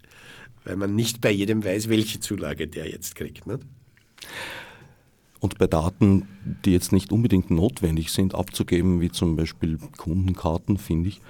[0.65, 3.47] Weil man nicht bei jedem weiß, welche Zulage der jetzt kriegt.
[3.47, 3.61] Nicht?
[5.41, 6.27] Und bei Daten,
[6.65, 11.21] die jetzt nicht unbedingt notwendig sind, abzugeben, wie zum Beispiel Kundenkarten, finde ich,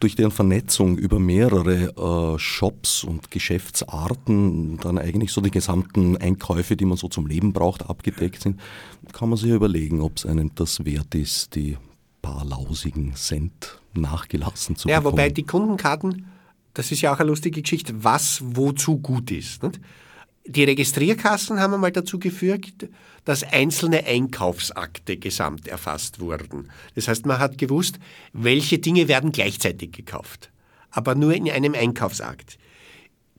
[0.00, 6.74] durch deren Vernetzung über mehrere äh, Shops und Geschäftsarten dann eigentlich so die gesamten Einkäufe,
[6.74, 8.58] die man so zum Leben braucht, abgedeckt sind,
[9.12, 11.76] kann man sich überlegen, ob es einem das wert ist, die
[12.22, 15.12] paar lausigen Cent nachgelassen zu ja, bekommen.
[15.12, 16.26] wobei die Kundenkarten
[16.74, 19.62] das ist ja auch eine lustige Geschichte, was wozu gut ist.
[19.62, 19.80] Nicht?
[20.46, 22.88] Die Registrierkassen haben einmal dazu geführt,
[23.24, 26.70] dass einzelne Einkaufsakte gesamt erfasst wurden.
[26.94, 27.98] Das heißt, man hat gewusst,
[28.32, 30.50] welche Dinge werden gleichzeitig gekauft,
[30.90, 32.58] aber nur in einem Einkaufsakt.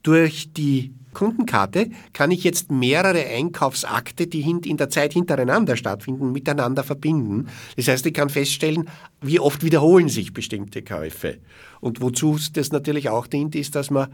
[0.02, 6.84] Durch die Kundenkarte kann ich jetzt mehrere Einkaufsakte, die in der Zeit hintereinander stattfinden, miteinander
[6.84, 7.48] verbinden.
[7.76, 8.88] Das heißt, ich kann feststellen,
[9.20, 11.38] wie oft wiederholen sich bestimmte Käufe.
[11.80, 14.08] Und wozu das natürlich auch dient, ist, dass man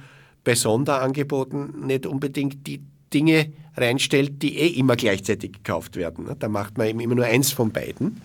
[0.45, 6.27] bei Sonderangeboten nicht unbedingt die Dinge reinstellt, die eh immer gleichzeitig gekauft werden.
[6.39, 8.21] Da macht man eben immer nur eins von beiden.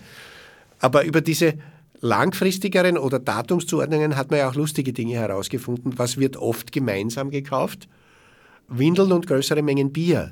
[0.80, 1.54] Aber über diese
[2.04, 5.98] langfristigeren oder Datumszuordnungen hat man ja auch lustige Dinge herausgefunden.
[5.98, 7.88] Was wird oft gemeinsam gekauft?
[8.68, 10.30] Windeln und größere Mengen Bier.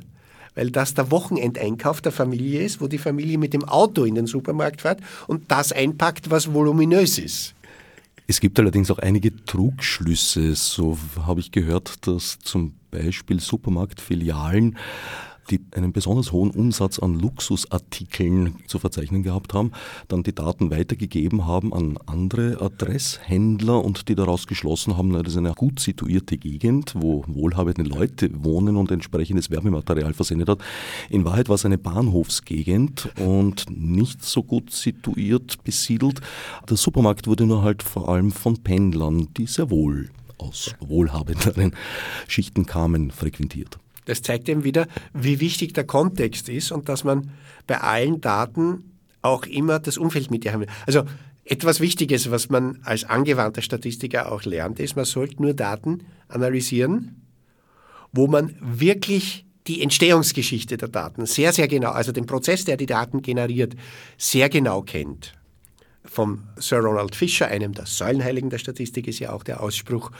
[0.55, 4.27] Weil das der Wochenendeinkauf der Familie ist, wo die Familie mit dem Auto in den
[4.27, 7.55] Supermarkt fährt und das einpackt, was voluminös ist.
[8.27, 10.55] Es gibt allerdings auch einige Trugschlüsse.
[10.55, 14.77] So habe ich gehört, dass zum Beispiel Supermarktfilialen
[15.51, 19.73] die einen besonders hohen Umsatz an Luxusartikeln zu verzeichnen gehabt haben,
[20.09, 25.37] dann die Daten weitergegeben haben an andere Adresshändler und die daraus geschlossen haben, das ist
[25.37, 30.61] eine gut situierte Gegend, wo wohlhabende Leute wohnen und entsprechendes Werbematerial versendet hat.
[31.11, 36.21] In Wahrheit war es eine Bahnhofsgegend und nicht so gut situiert besiedelt.
[36.69, 41.75] Der Supermarkt wurde nur halt vor allem von Pendlern, die sehr wohl aus wohlhabenderen
[42.27, 43.79] Schichten kamen, frequentiert.
[44.05, 47.31] Das zeigt eben wieder, wie wichtig der Kontext ist und dass man
[47.67, 50.69] bei allen Daten auch immer das Umfeld mit dir haben will.
[50.87, 51.05] Also
[51.45, 57.23] etwas Wichtiges, was man als angewandter Statistiker auch lernt, ist, man sollte nur Daten analysieren,
[58.13, 62.87] wo man wirklich die Entstehungsgeschichte der Daten sehr, sehr genau, also den Prozess, der die
[62.87, 63.75] Daten generiert,
[64.19, 65.35] sehr genau kennt.
[66.05, 70.11] Vom Sir Ronald Fisher, einem der Säulenheiligen der Statistik, ist ja auch der Ausspruch,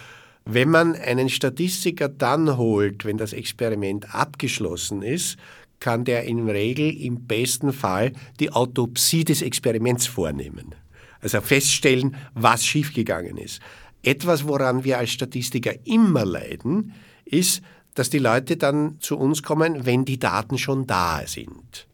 [0.45, 5.37] wenn man einen Statistiker dann holt, wenn das Experiment abgeschlossen ist,
[5.81, 10.75] kann der in Regel im besten Fall die Autopsie des Experiments vornehmen.
[11.21, 13.61] Also feststellen, was schiefgegangen ist.
[14.03, 16.93] Etwas, woran wir als Statistiker immer leiden,
[17.25, 17.63] ist,
[17.95, 21.87] dass die Leute dann zu uns kommen, wenn die Daten schon da sind.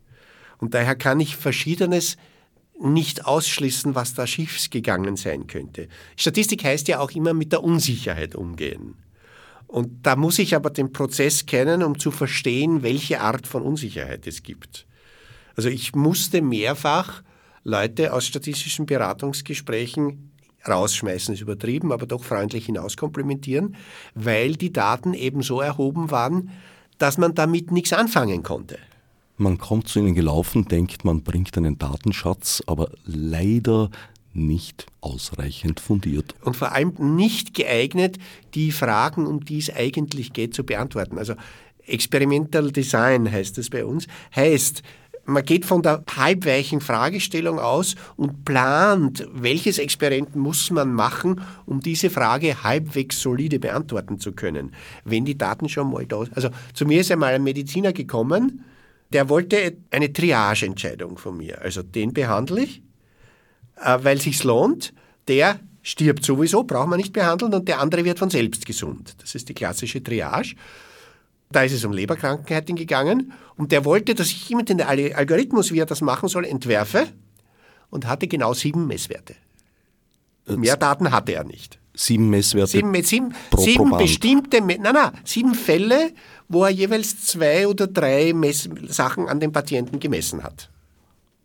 [0.59, 2.17] Und daher kann ich Verschiedenes
[2.81, 5.89] nicht ausschließen, was da schiefgegangen sein könnte.
[6.17, 8.95] Statistik heißt ja auch immer mit der Unsicherheit umgehen.
[9.67, 14.27] Und da muss ich aber den Prozess kennen, um zu verstehen, welche Art von Unsicherheit
[14.27, 14.87] es gibt.
[15.57, 17.23] Also ich musste mehrfach
[17.65, 20.31] Leute aus statistischen Beratungsgesprächen
[20.67, 23.77] rausschmeißen, ist übertrieben, aber doch freundlich hinauskomplimentieren,
[24.15, 26.51] weil die Daten eben so erhoben waren,
[26.99, 28.79] dass man damit nichts anfangen konnte.
[29.39, 33.89] Man kommt zu ihnen gelaufen, denkt, man bringt einen Datenschatz, aber leider
[34.33, 36.35] nicht ausreichend fundiert.
[36.43, 38.19] Und vor allem nicht geeignet,
[38.55, 41.19] die Fragen, um die es eigentlich geht, zu beantworten.
[41.19, 41.35] Also
[41.87, 44.83] Experimental Design heißt es bei uns, heißt,
[45.25, 51.81] man geht von der halbweichen Fragestellung aus und plant, welches Experiment muss man machen, um
[51.81, 54.73] diese Frage halbwegs solide beantworten zu können.
[55.05, 56.35] Wenn die Daten schon mal da sind.
[56.35, 58.65] Also zu mir ist einmal ein Mediziner gekommen,
[59.13, 61.61] der wollte eine Triageentscheidung von mir.
[61.63, 62.83] Also den behandle ich,
[63.83, 64.93] äh, weil sich's lohnt.
[65.29, 69.17] Der stirbt sowieso, braucht man nicht behandeln und der andere wird von selbst gesund.
[69.21, 70.55] Das ist die klassische Triage.
[71.51, 75.79] Da ist es um Leberkrankheiten gegangen und der wollte, dass ich ihm den Algorithmus, wie
[75.79, 77.09] er das machen soll, entwerfe
[77.89, 79.35] und hatte genau sieben Messwerte.
[80.47, 81.79] Mehr Daten hatte er nicht.
[82.01, 86.13] Sieben Messwerte sieben, sieben, pro sieben bestimmte, nein, nein, sieben Fälle,
[86.49, 90.71] wo er jeweils zwei oder drei Mess Sachen an den Patienten gemessen hat.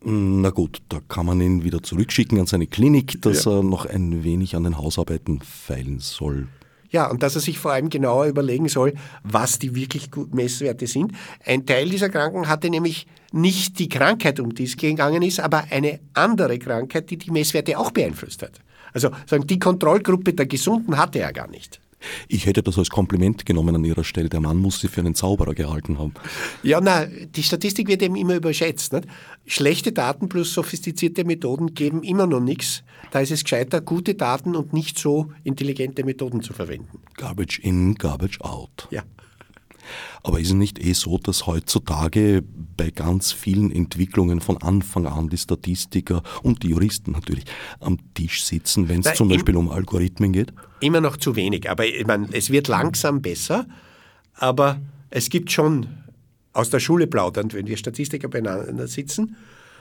[0.01, 3.53] Na gut, da kann man ihn wieder zurückschicken an seine Klinik, dass ja.
[3.53, 6.47] er noch ein wenig an den Hausarbeiten feilen soll.
[6.91, 10.85] Ja, und dass er sich vor allem genauer überlegen soll, was die wirklich guten Messwerte
[10.85, 11.13] sind.
[11.43, 15.63] Ein Teil dieser Kranken hatte nämlich nicht die Krankheit, um die es gegangen ist, aber
[15.71, 18.59] eine andere Krankheit, die die Messwerte auch beeinflusst hat.
[18.93, 21.79] Also sagen, die Kontrollgruppe der Gesunden hatte er gar nicht.
[22.27, 24.29] Ich hätte das als Kompliment genommen an Ihrer Stelle.
[24.29, 26.13] Der Mann muss sie für einen Zauberer gehalten haben.
[26.61, 28.93] Ja, na, die Statistik wird eben immer überschätzt.
[28.93, 29.07] Nicht?
[29.45, 32.83] Schlechte Daten plus sophistizierte Methoden geben immer noch nichts.
[33.11, 36.99] Da ist es gescheiter, gute Daten und nicht so intelligente Methoden zu verwenden.
[37.15, 38.87] Garbage in, garbage out.
[38.91, 39.03] Ja.
[40.23, 42.43] Aber ist es nicht eh so, dass heutzutage
[42.77, 47.45] bei ganz vielen Entwicklungen von Anfang an die Statistiker und die Juristen natürlich
[47.79, 50.53] am Tisch sitzen, wenn es zum Beispiel um Algorithmen geht?
[50.79, 53.65] Immer noch zu wenig, aber ich meine, es wird langsam besser,
[54.35, 55.87] aber es gibt schon
[56.53, 59.35] aus der Schule plaudernd, wenn wir Statistiker beieinander sitzen,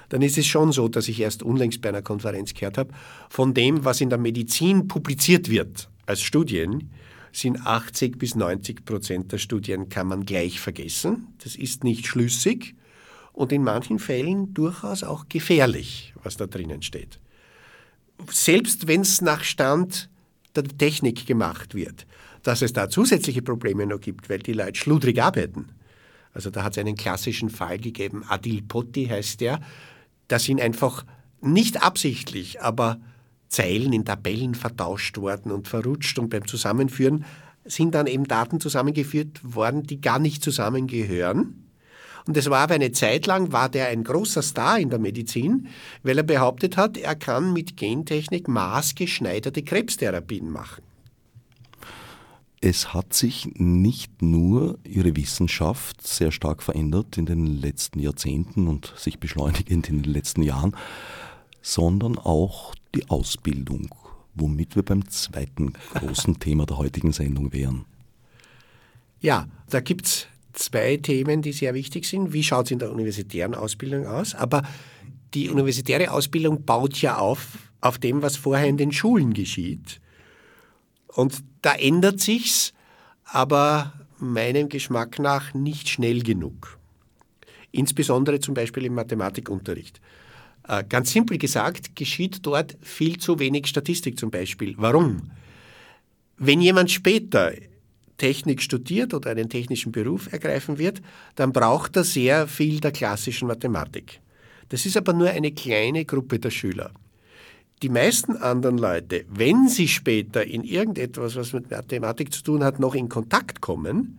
[0.09, 2.91] dann ist es schon so, dass ich erst unlängst bei einer Konferenz gehört habe,
[3.31, 6.91] von dem, was in der Medizin publiziert wird als Studien,
[7.33, 11.29] sind 80 bis 90 Prozent der Studien kann man gleich vergessen.
[11.43, 12.75] Das ist nicht schlüssig
[13.33, 17.19] und in manchen Fällen durchaus auch gefährlich, was da drinnen steht.
[18.31, 20.11] Selbst wenn es nach Stand
[20.55, 22.07] der Technik gemacht wird,
[22.43, 25.69] dass es da zusätzliche Probleme noch gibt, weil die Leute schludrig arbeiten.
[26.35, 29.61] Also da hat es einen klassischen Fall gegeben, Adil Potti heißt der,
[30.29, 31.05] da sind einfach
[31.41, 33.01] nicht absichtlich, aber
[33.53, 37.25] Zeilen in Tabellen vertauscht worden und verrutscht und beim Zusammenführen
[37.65, 41.69] sind dann eben Daten zusammengeführt worden, die gar nicht zusammengehören.
[42.27, 45.69] Und es war aber eine Zeit lang, war der ein großer Star in der Medizin,
[46.03, 50.83] weil er behauptet hat, er kann mit Gentechnik maßgeschneiderte Krebstherapien machen.
[52.61, 58.95] Es hat sich nicht nur Ihre Wissenschaft sehr stark verändert in den letzten Jahrzehnten und
[58.97, 60.77] sich beschleunigend in den letzten Jahren,
[61.61, 63.89] sondern auch die Ausbildung,
[64.35, 67.85] womit wir beim zweiten großen Thema der heutigen Sendung wären.
[69.21, 72.33] Ja, da gibt es zwei Themen, die sehr wichtig sind.
[72.33, 74.35] Wie schaut es in der universitären Ausbildung aus?
[74.35, 74.63] Aber
[75.35, 80.01] die universitäre Ausbildung baut ja auf auf dem, was vorher in den Schulen geschieht.
[81.09, 82.73] Und da ändert sich's,
[83.25, 86.79] aber meinem Geschmack nach nicht schnell genug.
[87.73, 90.01] Insbesondere zum Beispiel im Mathematikunterricht.
[90.69, 94.75] Äh, ganz simpel gesagt, geschieht dort viel zu wenig Statistik zum Beispiel.
[94.79, 95.31] Warum?
[96.39, 97.53] Wenn jemand später
[98.19, 101.03] Technik studiert oder einen technischen Beruf ergreifen wird,
[101.35, 104.21] dann braucht er sehr viel der klassischen Mathematik.
[104.69, 106.93] Das ist aber nur eine kleine Gruppe der Schüler.
[107.83, 112.79] Die meisten anderen Leute, wenn sie später in irgendetwas, was mit Mathematik zu tun hat,
[112.79, 114.19] noch in Kontakt kommen,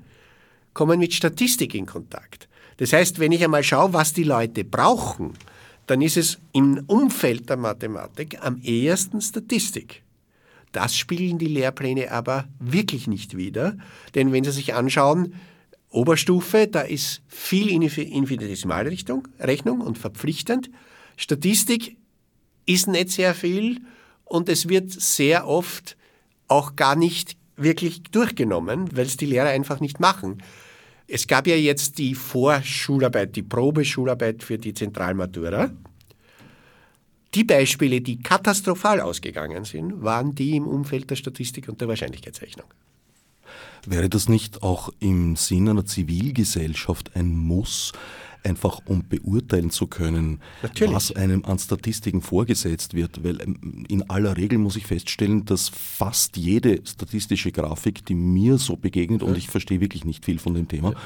[0.73, 2.49] kommen mit Statistik in Kontakt.
[2.77, 5.33] Das heißt, wenn ich einmal schaue, was die Leute brauchen,
[5.87, 10.03] dann ist es im Umfeld der Mathematik am ehesten Statistik.
[10.71, 13.77] Das spiegeln die Lehrpläne aber wirklich nicht wider,
[14.15, 15.35] denn wenn Sie sich anschauen,
[15.89, 20.71] Oberstufe, da ist viel Infinitesimalrechnung Rechnung und verpflichtend.
[21.17, 21.97] Statistik
[22.65, 23.81] ist nicht sehr viel
[24.25, 25.95] und es wird sehr oft
[26.47, 30.41] auch gar nicht wirklich durchgenommen, weil es die Lehrer einfach nicht machen.
[31.07, 35.71] Es gab ja jetzt die Vorschularbeit, die Probeschularbeit für die Zentralmatura.
[37.33, 42.67] Die Beispiele, die katastrophal ausgegangen sind, waren die im Umfeld der Statistik und der Wahrscheinlichkeitsrechnung.
[43.85, 47.91] Wäre das nicht auch im Sinne einer Zivilgesellschaft ein Muss,
[48.43, 50.93] einfach um beurteilen zu können, Natürlich.
[50.93, 53.23] was einem an Statistiken vorgesetzt wird.
[53.23, 58.57] Weil ähm, in aller Regel muss ich feststellen, dass fast jede statistische Grafik, die mir
[58.57, 59.27] so begegnet, ja.
[59.27, 60.97] und ich verstehe wirklich nicht viel von dem Thema, ja.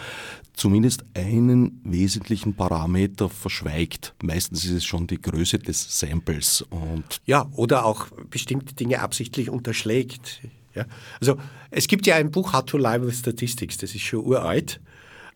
[0.54, 4.14] zumindest einen wesentlichen Parameter verschweigt.
[4.22, 6.66] Meistens ist es schon die Größe des Samples.
[6.70, 10.42] Und ja, oder auch bestimmte Dinge absichtlich unterschlägt.
[10.74, 10.86] Ja?
[11.20, 11.38] Also
[11.72, 14.80] es gibt ja ein Buch How to Lie with Statistics, das ist schon uralt.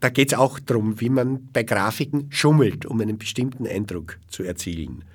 [0.01, 4.43] Da geht es auch darum, wie man bei Grafiken schummelt, um einen bestimmten Eindruck zu
[4.43, 5.05] erzielen.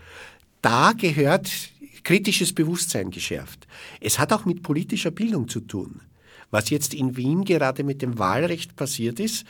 [0.62, 1.50] Da gehört
[2.04, 3.66] kritisches Bewusstsein geschärft.
[4.00, 6.00] Es hat auch mit politischer Bildung zu tun.
[6.52, 9.44] Was jetzt in Wien gerade mit dem Wahlrecht passiert ist,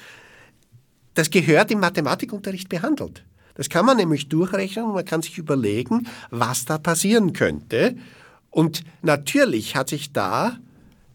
[1.12, 3.22] das gehört im Mathematikunterricht behandelt.
[3.54, 7.96] Das kann man nämlich durchrechnen und man kann sich überlegen, was da passieren könnte.
[8.50, 10.58] Und natürlich hat sich da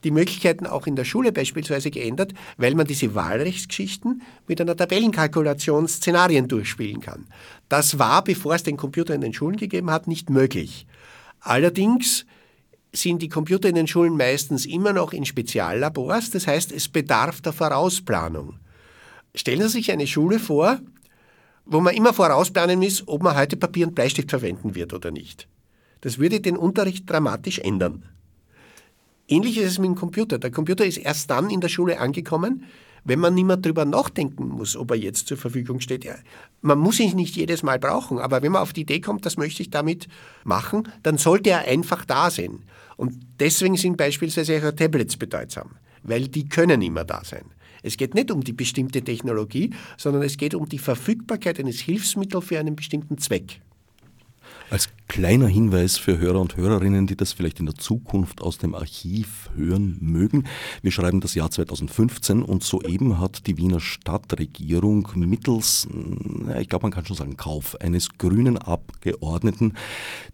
[0.04, 5.88] die Möglichkeiten auch in der Schule beispielsweise geändert, weil man diese Wahlrechtsgeschichten mit einer Tabellenkalkulation
[5.88, 7.28] Szenarien durchspielen kann.
[7.70, 10.88] Das war, bevor es den Computer in den Schulen gegeben hat, nicht möglich.
[11.40, 12.26] Allerdings
[12.94, 17.42] sind die Computer in den Schulen meistens immer noch in Speziallabors, das heißt, es bedarf
[17.42, 18.60] der Vorausplanung.
[19.34, 20.80] Stellen Sie sich eine Schule vor,
[21.66, 25.48] wo man immer vorausplanen muss, ob man heute Papier und Bleistift verwenden wird oder nicht.
[26.02, 28.04] Das würde den Unterricht dramatisch ändern.
[29.32, 30.40] Ähnlich ist es mit dem Computer.
[30.40, 32.66] Der Computer ist erst dann in der Schule angekommen,
[33.06, 36.06] wenn man nicht mehr drüber nachdenken muss, ob er jetzt zur Verfügung steht.
[36.62, 39.38] Man muss ihn nicht jedes Mal brauchen, aber wenn man auf die Idee kommt, das
[39.38, 40.10] möchte ich damit
[40.44, 42.60] machen, dann sollte er einfach da sein.
[42.98, 45.72] Und deswegen sind beispielsweise auch Tablets bedeutsam,
[46.04, 47.46] weil die können immer da sein.
[47.84, 52.46] Es geht nicht um die bestimmte Technologie, sondern es geht um die Verfügbarkeit eines Hilfsmittels
[52.46, 53.62] für einen bestimmten Zweck.
[54.70, 58.74] Als kleiner Hinweis für Hörer und Hörerinnen, die das vielleicht in der Zukunft aus dem
[58.74, 60.46] Archiv hören mögen.
[60.84, 65.86] Wir schreiben das Jahr 2015 und soeben hat die Wiener Stadtregierung mittels,
[66.58, 69.74] ich glaube man kann schon sagen, Kauf eines grünen Abgeordneten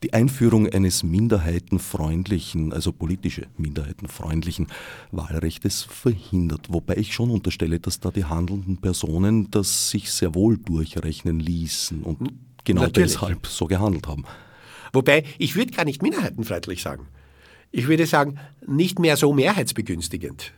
[0.03, 4.67] die Einführung eines minderheitenfreundlichen, also politische minderheitenfreundlichen
[5.11, 6.67] Wahlrechtes verhindert.
[6.71, 12.03] Wobei ich schon unterstelle, dass da die handelnden Personen das sich sehr wohl durchrechnen ließen
[12.03, 12.31] und
[12.63, 13.13] genau Natürlich.
[13.13, 14.23] deshalb so gehandelt haben.
[14.93, 17.07] Wobei, ich würde gar nicht minderheitenfreundlich sagen.
[17.71, 20.53] ich würde sagen, nicht mehr so mehrheitsbegünstigend.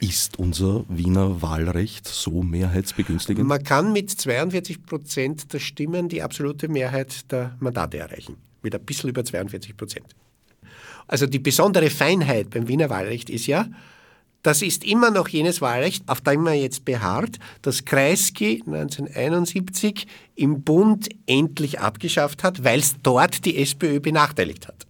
[0.00, 3.46] Ist unser Wiener Wahlrecht so mehrheitsbegünstigend?
[3.46, 8.36] Man kann mit 42 Prozent der Stimmen die absolute Mehrheit der Mandate erreichen.
[8.62, 10.06] Mit ein bisschen über 42 Prozent.
[11.08, 13.66] Also die besondere Feinheit beim Wiener Wahlrecht ist ja,
[14.42, 20.62] das ist immer noch jenes Wahlrecht, auf dem man jetzt beharrt, das Kreisky 1971 im
[20.62, 24.86] Bund endlich abgeschafft hat, weil es dort die SPÖ benachteiligt hat.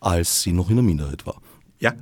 [0.00, 1.40] Als sie noch in der Minderheit war.
[1.80, 1.94] Ja.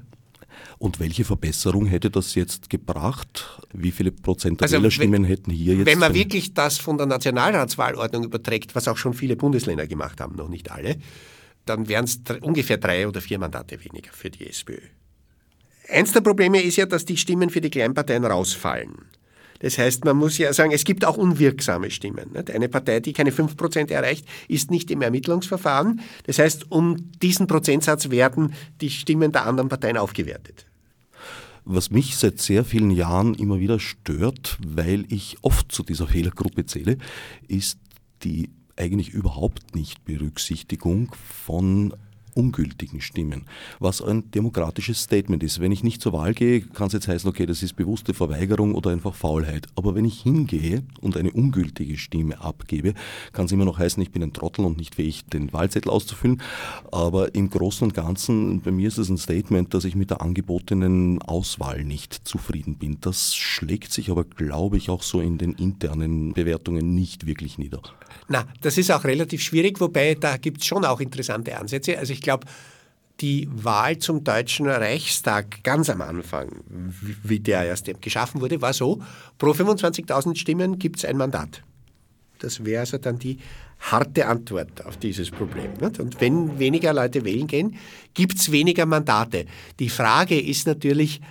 [0.79, 3.59] Und welche Verbesserung hätte das jetzt gebracht?
[3.73, 5.87] Wie viele Prozent der also, Wählerstimmen hätten hier jetzt?
[5.87, 10.37] Wenn man wirklich das von der Nationalratswahlordnung überträgt, was auch schon viele Bundesländer gemacht haben,
[10.37, 10.97] noch nicht alle,
[11.65, 14.79] dann wären es ungefähr drei oder vier Mandate weniger für die SPÖ.
[15.89, 19.07] Eins der Probleme ist ja, dass die Stimmen für die Kleinparteien rausfallen.
[19.61, 22.37] Das heißt, man muss ja sagen, es gibt auch unwirksame Stimmen.
[22.53, 26.01] Eine Partei, die keine 5% erreicht, ist nicht im Ermittlungsverfahren.
[26.27, 30.67] Das heißt, um diesen Prozentsatz werden die Stimmen der anderen Parteien aufgewertet.
[31.65, 36.67] Was mich seit sehr vielen Jahren immer wieder stört, weil ich oft zu dieser Fehlergruppe
[36.67, 36.99] zähle,
[37.49, 37.79] ist
[38.23, 41.13] die eigentlich überhaupt nicht Berücksichtigung
[41.45, 41.95] von
[42.37, 43.47] ungültigen Stimmen,
[43.81, 45.61] was ein demokratisches Statement ist.
[45.61, 48.75] Wenn ich nicht zur Wahl gehe, kann es jetzt heißen, okay, das ist bewusste Verweigerung
[48.75, 49.67] oder einfach Faulheit.
[49.75, 52.95] Aber wenn ich hingehe und eine ungültige Stimme abgebe,
[53.33, 56.43] kann es immer noch heißen, ich bin ein Trottel und nicht fähig, den Wahlzettel auszufüllen.
[56.93, 60.21] Aber im Großen und Ganzen, bei mir ist es ein Statement, dass ich mit der
[60.21, 62.99] angebotenen Auswahl nicht zufrieden bin.
[63.01, 67.81] Das schlägt sich aber, glaube ich, auch so in den internen Bewertungen nicht wirklich nieder.
[68.29, 71.99] Na, das ist auch relativ schwierig, wobei da gibt es schon auch interessante Ansätze.
[71.99, 72.47] Also ich glaube,
[73.21, 76.51] die Wahl zum Deutschen Reichstag ganz am Anfang,
[77.23, 79.01] wie der erst geschaffen wurde, war so,
[79.39, 81.63] pro 25.000 Stimmen gibt es ein Mandat.
[82.41, 83.39] Das wäre also dann die
[83.79, 85.73] harte Antwort auf dieses Problem.
[85.81, 87.77] Und wenn weniger Leute wählen gehen,
[88.13, 89.47] gibt es weniger Mandate.
[89.79, 91.23] Die Frage ist natürlich,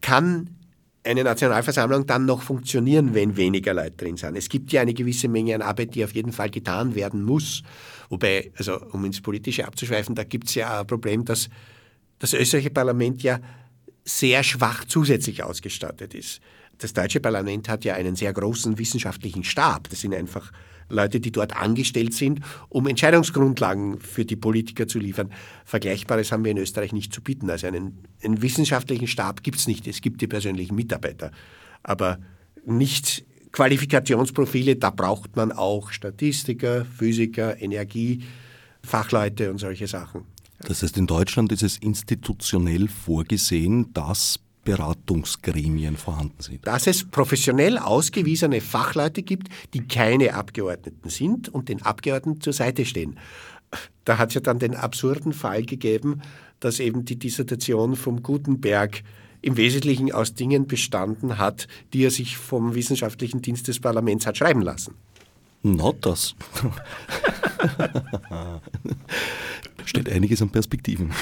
[0.00, 0.56] kann
[1.04, 4.36] eine Nationalversammlung dann noch funktionieren, wenn weniger Leute drin sind.
[4.36, 7.62] Es gibt ja eine gewisse Menge an Arbeit, die auf jeden Fall getan werden muss.
[8.12, 11.48] Wobei, also um ins Politische abzuschweifen, da gibt es ja ein Problem, dass
[12.18, 13.40] das österreichische Parlament ja
[14.04, 16.42] sehr schwach zusätzlich ausgestattet ist.
[16.76, 19.88] Das deutsche Parlament hat ja einen sehr großen wissenschaftlichen Stab.
[19.88, 20.52] Das sind einfach
[20.90, 25.32] Leute, die dort angestellt sind, um Entscheidungsgrundlagen für die Politiker zu liefern.
[25.64, 27.48] Vergleichbares haben wir in Österreich nicht zu bieten.
[27.48, 29.86] Also einen, einen wissenschaftlichen Stab gibt es nicht.
[29.86, 31.30] Es gibt die persönlichen Mitarbeiter.
[31.82, 32.18] Aber
[32.66, 40.22] nicht Qualifikationsprofile, da braucht man auch Statistiker, Physiker, Energiefachleute und solche Sachen.
[40.60, 46.66] Das heißt, in Deutschland ist es institutionell vorgesehen, dass Beratungsgremien vorhanden sind.
[46.66, 52.84] Dass es professionell ausgewiesene Fachleute gibt, die keine Abgeordneten sind und den Abgeordneten zur Seite
[52.84, 53.18] stehen.
[54.04, 56.22] Da hat es ja dann den absurden Fall gegeben,
[56.60, 59.02] dass eben die Dissertation vom Gutenberg
[59.42, 64.38] im Wesentlichen aus Dingen bestanden hat, die er sich vom wissenschaftlichen Dienst des Parlaments hat
[64.38, 64.94] schreiben lassen.
[65.62, 66.34] Not das.
[69.84, 71.12] Steht einiges an Perspektiven.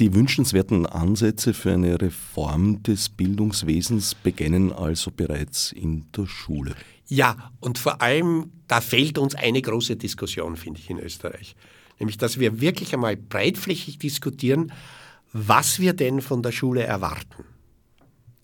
[0.00, 6.74] Die wünschenswerten Ansätze für eine Reform des Bildungswesens beginnen also bereits in der Schule.
[7.06, 11.54] Ja, und vor allem, da fehlt uns eine große Diskussion, finde ich, in Österreich.
[12.00, 14.72] Nämlich, dass wir wirklich einmal breitflächig diskutieren,
[15.34, 17.44] was wir denn von der Schule erwarten.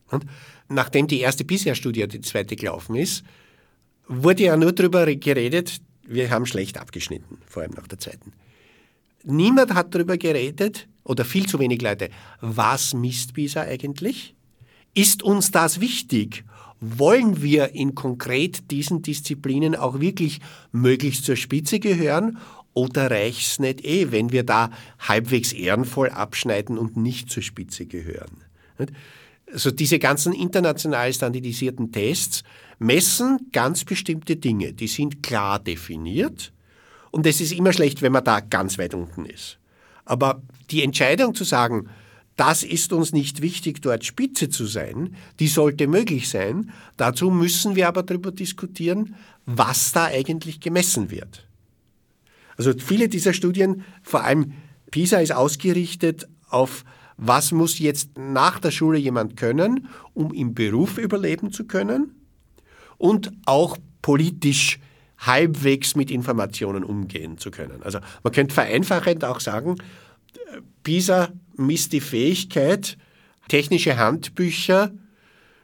[0.08, 0.26] Und
[0.68, 3.22] nachdem die erste PISA-Studie, die zweite gelaufen ist,
[4.08, 8.32] wurde ja nur darüber geredet, wir haben schlecht abgeschnitten, vor allem nach der zweiten.
[9.22, 12.10] Niemand hat darüber geredet, oder viel zu wenig Leute,
[12.40, 14.34] was misst PISA eigentlich?
[14.92, 16.44] Ist uns das wichtig?
[16.80, 20.40] Wollen wir in konkret diesen Disziplinen auch wirklich
[20.72, 22.38] möglichst zur Spitze gehören
[22.80, 27.84] oder reicht es nicht eh, wenn wir da halbwegs ehrenvoll abschneiden und nicht zur Spitze
[27.84, 28.44] gehören?
[29.52, 32.42] Also diese ganzen international standardisierten Tests
[32.78, 36.52] messen ganz bestimmte Dinge, die sind klar definiert
[37.10, 39.58] und es ist immer schlecht, wenn man da ganz weit unten ist.
[40.06, 41.90] Aber die Entscheidung zu sagen,
[42.36, 46.72] das ist uns nicht wichtig, dort Spitze zu sein, die sollte möglich sein.
[46.96, 49.14] Dazu müssen wir aber darüber diskutieren,
[49.44, 51.49] was da eigentlich gemessen wird.
[52.60, 54.52] Also viele dieser Studien, vor allem
[54.90, 56.84] PISA ist ausgerichtet auf,
[57.16, 62.16] was muss jetzt nach der Schule jemand können, um im Beruf überleben zu können
[62.98, 64.78] und auch politisch
[65.16, 67.82] halbwegs mit Informationen umgehen zu können.
[67.82, 69.76] Also man könnte vereinfachend auch sagen,
[70.82, 72.98] PISA misst die Fähigkeit,
[73.48, 74.92] technische Handbücher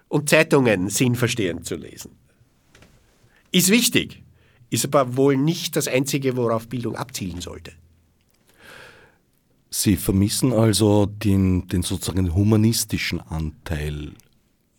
[0.08, 2.12] und Zeitungen sinnverstehend zu lesen.
[3.52, 4.22] Ist wichtig,
[4.70, 7.72] ist aber wohl nicht das Einzige, worauf Bildung abzielen sollte.
[9.70, 14.12] Sie vermissen also den, den sozusagen humanistischen Anteil.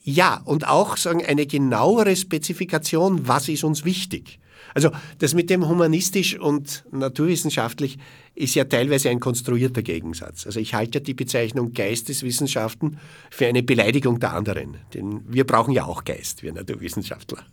[0.02, 4.40] Ja, und auch sagen, eine genauere Spezifikation, was ist uns wichtig.
[4.74, 7.98] Also das mit dem humanistisch und naturwissenschaftlich
[8.36, 10.46] ist ja teilweise ein konstruierter Gegensatz.
[10.46, 14.78] Also ich halte die Bezeichnung Geisteswissenschaften für eine Beleidigung der anderen.
[14.94, 17.44] Denn wir brauchen ja auch Geist, wir Naturwissenschaftler.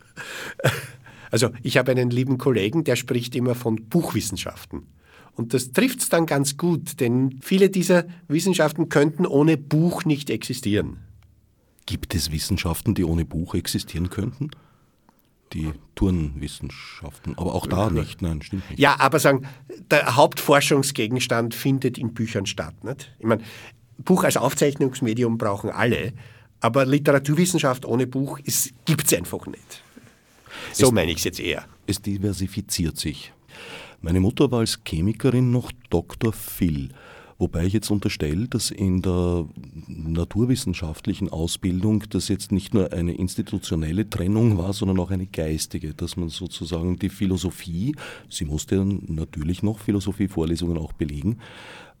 [1.31, 4.83] Also ich habe einen lieben Kollegen, der spricht immer von Buchwissenschaften.
[5.35, 10.29] Und das trifft es dann ganz gut, denn viele dieser Wissenschaften könnten ohne Buch nicht
[10.29, 10.97] existieren.
[11.85, 14.49] Gibt es Wissenschaften, die ohne Buch existieren könnten?
[15.53, 18.79] Die Turnwissenschaften, aber auch da nicht, nein, stimmt nicht.
[18.79, 19.45] Ja, aber sagen,
[19.91, 22.83] der Hauptforschungsgegenstand findet in Büchern statt.
[22.83, 23.13] Nicht?
[23.19, 23.43] Ich meine,
[23.97, 26.13] Buch als Aufzeichnungsmedium brauchen alle,
[26.61, 28.39] aber Literaturwissenschaft ohne Buch
[28.85, 29.83] gibt es einfach nicht.
[30.73, 31.65] So es, meine ich es jetzt eher.
[31.87, 33.33] Es diversifiziert sich.
[34.01, 36.33] Meine Mutter war als Chemikerin noch Dr.
[36.33, 36.89] Phil.
[37.37, 39.45] Wobei ich jetzt unterstelle, dass in der
[39.87, 46.15] naturwissenschaftlichen Ausbildung das jetzt nicht nur eine institutionelle Trennung war, sondern auch eine geistige, dass
[46.15, 47.93] man sozusagen die Philosophie,
[48.29, 51.39] sie musste dann natürlich noch Philosophievorlesungen auch belegen,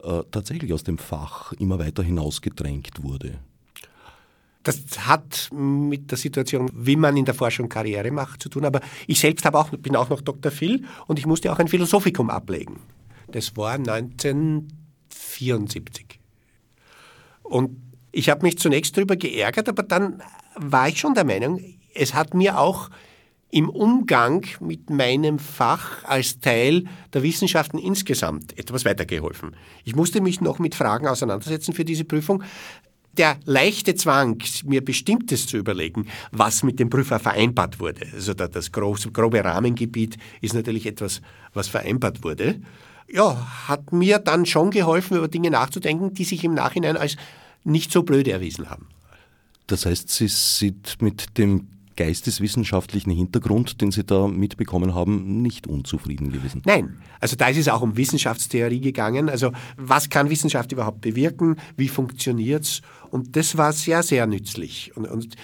[0.03, 3.39] äh, tatsächlich aus dem Fach immer weiter hinausgedrängt wurde.
[4.65, 8.65] Das hat mit der Situation, wie man in der Forschung Karriere macht, zu tun.
[8.65, 10.51] Aber ich selbst auch, bin auch noch Dr.
[10.51, 12.81] Phil und ich musste auch ein Philosophikum ablegen.
[13.31, 14.67] Das war 19
[15.09, 16.19] 74.
[17.43, 17.77] Und
[18.11, 20.21] ich habe mich zunächst darüber geärgert, aber dann
[20.55, 21.61] war ich schon der Meinung,
[21.93, 22.89] es hat mir auch
[23.51, 29.55] im Umgang mit meinem Fach als Teil der Wissenschaften insgesamt etwas weitergeholfen.
[29.83, 32.43] Ich musste mich noch mit Fragen auseinandersetzen für diese Prüfung.
[33.17, 38.71] Der leichte Zwang, mir Bestimmtes zu überlegen, was mit dem Prüfer vereinbart wurde, also das
[38.71, 41.21] grobe Rahmengebiet ist natürlich etwas,
[41.53, 42.59] was vereinbart wurde,
[43.07, 47.15] ja, hat mir dann schon geholfen, über Dinge nachzudenken, die sich im Nachhinein als
[47.63, 48.87] nicht so blöd erwiesen haben.
[49.67, 56.31] Das heißt, Sie sind mit dem geisteswissenschaftlichen Hintergrund, den Sie da mitbekommen haben, nicht unzufrieden
[56.31, 56.61] gewesen?
[56.65, 59.29] Nein, also da ist es auch um Wissenschaftstheorie gegangen.
[59.29, 61.57] Also was kann Wissenschaft überhaupt bewirken?
[61.77, 62.81] Wie funktioniert es?
[63.11, 64.91] Und das war sehr, sehr nützlich.
[64.95, 65.35] Und, und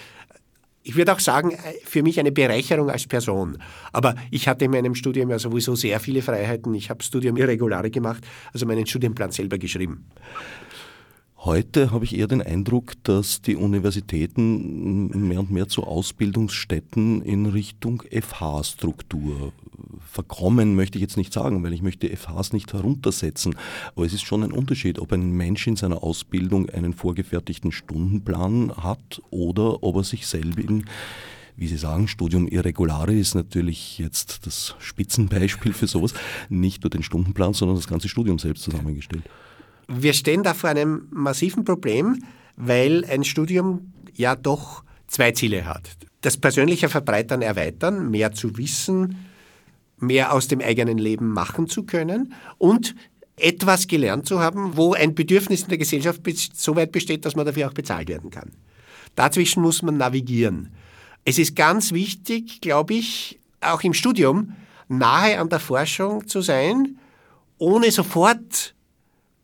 [0.84, 3.58] ich würde auch sagen, für mich eine Bereicherung als Person.
[3.92, 6.74] Aber ich hatte in meinem Studium ja sowieso sehr viele Freiheiten.
[6.74, 10.06] Ich habe Studium Irregulare gemacht, also meinen Studienplan selber geschrieben.
[11.44, 17.46] Heute habe ich eher den Eindruck, dass die Universitäten mehr und mehr zu Ausbildungsstätten in
[17.46, 19.52] Richtung FH-Struktur
[20.08, 23.56] verkommen, möchte ich jetzt nicht sagen, weil ich möchte FHs nicht heruntersetzen.
[23.96, 28.76] Aber es ist schon ein Unterschied, ob ein Mensch in seiner Ausbildung einen vorgefertigten Stundenplan
[28.76, 30.84] hat oder ob er sich selber in
[31.54, 36.14] wie Sie sagen, Studium Irregulare ist natürlich jetzt das Spitzenbeispiel für sowas.
[36.48, 39.24] Nicht nur den Stundenplan, sondern das ganze Studium selbst zusammengestellt.
[39.88, 42.24] Wir stehen da vor einem massiven Problem,
[42.56, 45.96] weil ein Studium ja doch zwei Ziele hat.
[46.20, 49.26] Das persönliche Verbreitern, Erweitern, mehr zu wissen,
[49.98, 52.94] mehr aus dem eigenen Leben machen zu können und
[53.36, 56.20] etwas gelernt zu haben, wo ein Bedürfnis in der Gesellschaft
[56.54, 58.52] so weit besteht, dass man dafür auch bezahlt werden kann.
[59.14, 60.72] Dazwischen muss man navigieren.
[61.24, 64.54] Es ist ganz wichtig, glaube ich, auch im Studium
[64.88, 66.98] nahe an der Forschung zu sein,
[67.58, 68.74] ohne sofort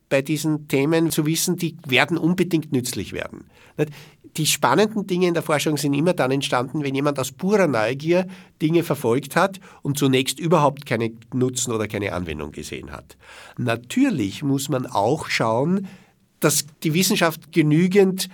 [0.09, 3.45] bei diesen Themen zu wissen, die werden unbedingt nützlich werden.
[4.37, 8.27] Die spannenden Dinge in der Forschung sind immer dann entstanden, wenn jemand aus purer Neugier
[8.61, 13.17] Dinge verfolgt hat und zunächst überhaupt keine Nutzen oder keine Anwendung gesehen hat.
[13.57, 15.87] Natürlich muss man auch schauen,
[16.39, 18.29] dass die Wissenschaft genügend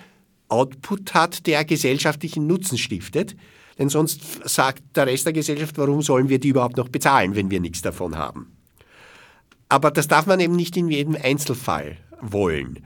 [0.48, 3.36] Output hat, der gesellschaftlichen Nutzen stiftet.
[3.78, 7.50] Denn sonst sagt der Rest der Gesellschaft, warum sollen wir die überhaupt noch bezahlen, wenn
[7.50, 8.55] wir nichts davon haben.
[9.76, 12.80] Aber das darf man eben nicht in jedem Einzelfall wollen.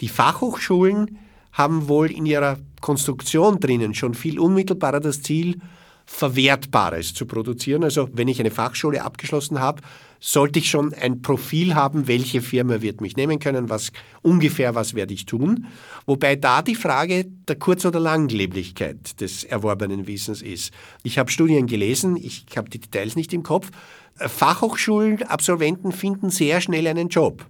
[0.00, 1.18] Die Fachhochschulen
[1.50, 5.58] haben wohl in ihrer Konstruktion drinnen schon viel unmittelbarer das Ziel,
[6.04, 7.82] Verwertbares zu produzieren.
[7.82, 9.82] Also wenn ich eine Fachschule abgeschlossen habe,
[10.20, 13.92] sollte ich schon ein Profil haben, welche Firma wird mich nehmen können, was
[14.22, 15.66] ungefähr was werde ich tun.
[16.06, 20.72] Wobei da die Frage der Kurz- oder Langleblichkeit des erworbenen Wissens ist.
[21.02, 23.70] Ich habe Studien gelesen, ich habe die Details nicht im Kopf.
[24.16, 27.44] Fachhochschulenabsolventen finden sehr schnell einen Job.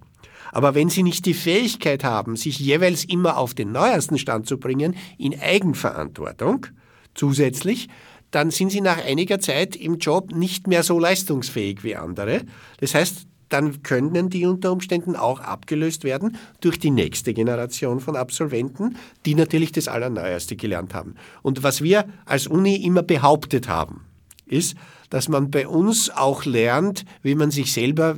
[0.51, 4.57] Aber wenn sie nicht die Fähigkeit haben, sich jeweils immer auf den neuesten Stand zu
[4.57, 6.67] bringen, in Eigenverantwortung,
[7.13, 7.89] zusätzlich,
[8.31, 12.41] dann sind sie nach einiger Zeit im Job nicht mehr so leistungsfähig wie andere.
[12.79, 18.15] Das heißt, dann können die unter Umständen auch abgelöst werden durch die nächste Generation von
[18.15, 21.15] Absolventen, die natürlich das Allerneueste gelernt haben.
[21.41, 24.01] Und was wir als Uni immer behauptet haben,
[24.45, 24.75] ist,
[25.09, 28.17] dass man bei uns auch lernt, wie man sich selber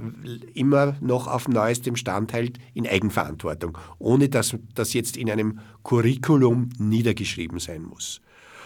[0.53, 6.69] immer noch auf neuestem Stand hält in Eigenverantwortung, ohne dass das jetzt in einem Curriculum
[6.79, 8.21] niedergeschrieben sein muss.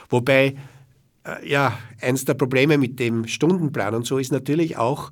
[0.09, 0.55] Wobei,
[1.43, 5.11] ja, eines der Probleme mit dem Stundenplan und so ist natürlich auch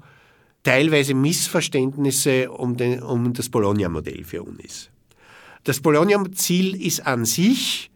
[0.64, 4.89] teilweise Missverständnisse um, den, um das Bologna-Modell für Unis.
[5.64, 7.91] Das Bologna-Ziel ist an sich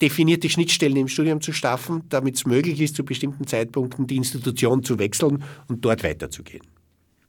[0.00, 4.84] definierte Schnittstellen im Studium zu schaffen, damit es möglich ist, zu bestimmten Zeitpunkten die Institution
[4.84, 6.64] zu wechseln und dort weiterzugehen.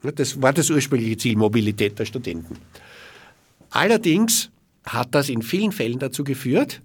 [0.01, 2.57] Das war das ursprüngliche Ziel, Mobilität der Studenten.
[3.71, 4.51] Allerdings
[4.85, 6.81] hat das in vielen Fällen dazu geführt,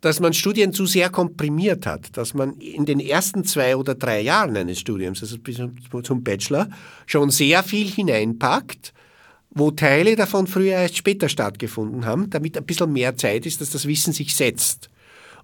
[0.00, 4.20] dass man Studien zu sehr komprimiert hat, dass man in den ersten zwei oder drei
[4.20, 5.56] Jahren eines Studiums, also bis
[6.02, 6.68] zum Bachelor,
[7.06, 8.92] schon sehr viel hineinpackt,
[9.50, 13.70] wo Teile davon früher erst später stattgefunden haben, damit ein bisschen mehr Zeit ist, dass
[13.70, 14.90] das Wissen sich setzt.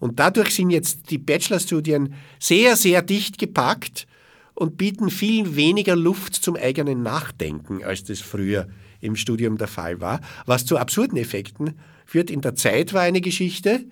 [0.00, 4.07] Und dadurch sind jetzt die Bachelorstudien sehr, sehr dicht gepackt
[4.55, 8.68] und bieten viel weniger Luft zum eigenen Nachdenken, als das früher
[9.00, 12.30] im Studium der Fall war, was zu absurden Effekten führt.
[12.30, 13.84] In der Zeit war eine Geschichte,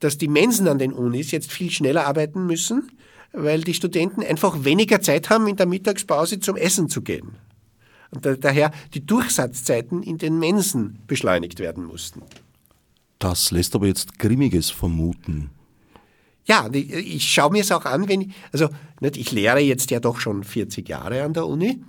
[0.00, 2.90] dass die Mensen an den Unis jetzt viel schneller arbeiten müssen,
[3.32, 7.36] weil die Studenten einfach weniger Zeit haben, in der Mittagspause zum Essen zu gehen
[8.10, 12.22] und daher die Durchsatzzeiten in den Mensen beschleunigt werden mussten.
[13.18, 15.50] Das lässt aber jetzt Grimmiges vermuten.
[16.44, 18.68] Ja, ich schaue mir es auch an, wenn ich, also
[19.00, 21.82] nicht, ich lehre jetzt ja doch schon 40 Jahre an der Uni.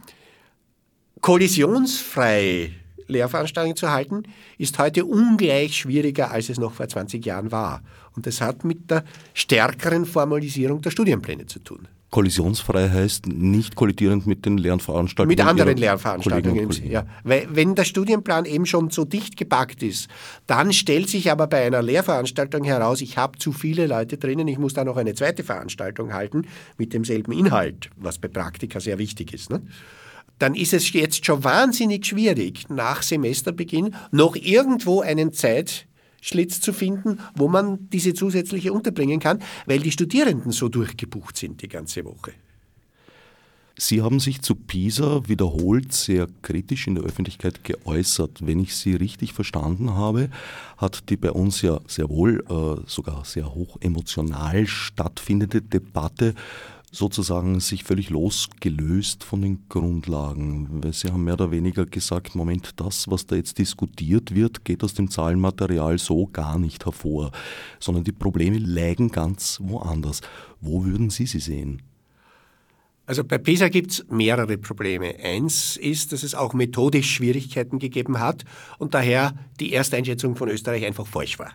[1.22, 2.72] Kollisionsfrei
[3.08, 4.24] Lehrveranstaltungen zu halten,
[4.58, 7.82] ist heute ungleich schwieriger, als es noch vor 20 Jahren war.
[8.16, 9.04] Und das hat mit der
[9.34, 11.88] stärkeren Formalisierung der Studienpläne zu tun.
[12.10, 15.28] Kollisionsfrei heißt nicht kollidierend mit den Lernveranstaltungen.
[15.28, 16.72] Mit anderen Lernveranstaltungen.
[16.90, 17.06] Ja.
[17.24, 20.08] Weil wenn der Studienplan eben schon so dicht gepackt ist,
[20.48, 24.58] dann stellt sich aber bei einer Lehrveranstaltung heraus, ich habe zu viele Leute drinnen, ich
[24.58, 26.48] muss da noch eine zweite Veranstaltung halten
[26.78, 29.50] mit demselben Inhalt, was bei Praktika sehr wichtig ist.
[29.50, 29.62] Ne?
[30.40, 35.88] Dann ist es jetzt schon wahnsinnig schwierig, nach Semesterbeginn noch irgendwo einen Zeit
[36.22, 41.62] Schlitz zu finden, wo man diese zusätzliche unterbringen kann, weil die Studierenden so durchgebucht sind
[41.62, 42.34] die ganze Woche.
[43.80, 48.40] Sie haben sich zu PISA wiederholt sehr kritisch in der Öffentlichkeit geäußert.
[48.42, 50.32] Wenn ich Sie richtig verstanden habe,
[50.78, 56.34] hat die bei uns ja sehr wohl äh, sogar sehr hoch emotional stattfindende Debatte
[56.92, 60.84] sozusagen sich völlig losgelöst von den Grundlagen.
[60.84, 64.84] Weil Sie haben mehr oder weniger gesagt, Moment, das, was da jetzt diskutiert wird, geht
[64.84, 67.32] aus dem Zahlenmaterial so gar nicht hervor,
[67.80, 70.22] sondern die Probleme lägen ganz woanders.
[70.62, 71.82] Wo würden Sie sie sehen?
[73.06, 75.16] Also bei PISA gibt es mehrere Probleme.
[75.24, 78.44] Eins ist, dass es auch methodisch Schwierigkeiten gegeben hat
[78.80, 81.54] und daher die Ersteinschätzung von Österreich einfach falsch war.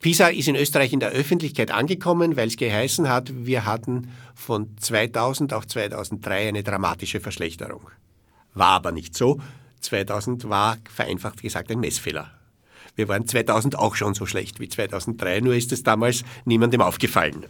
[0.00, 4.76] PISA ist in Österreich in der Öffentlichkeit angekommen, weil es geheißen hat, wir hatten von
[4.78, 7.90] 2000 auf 2003 eine dramatische Verschlechterung.
[8.54, 9.40] War aber nicht so.
[9.80, 12.30] 2000 war vereinfacht gesagt ein Messfehler.
[12.96, 17.44] Wir waren 2000 auch schon so schlecht wie 2003, nur ist es damals niemandem aufgefallen.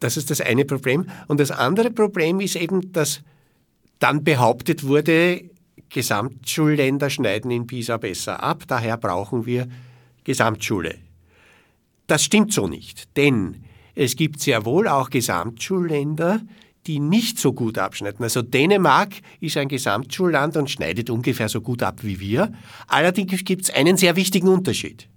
[0.00, 1.06] Das ist das eine Problem.
[1.28, 3.22] Und das andere Problem ist eben, dass
[4.00, 5.44] dann behauptet wurde,
[5.90, 9.68] Gesamtschulländer schneiden in PISA besser ab, daher brauchen wir
[10.24, 10.96] Gesamtschule.
[12.06, 16.40] Das stimmt so nicht, denn es gibt sehr wohl auch Gesamtschulländer,
[16.86, 18.22] die nicht so gut abschneiden.
[18.22, 22.52] Also Dänemark ist ein Gesamtschulland und schneidet ungefähr so gut ab wie wir.
[22.88, 25.08] Allerdings gibt es einen sehr wichtigen Unterschied.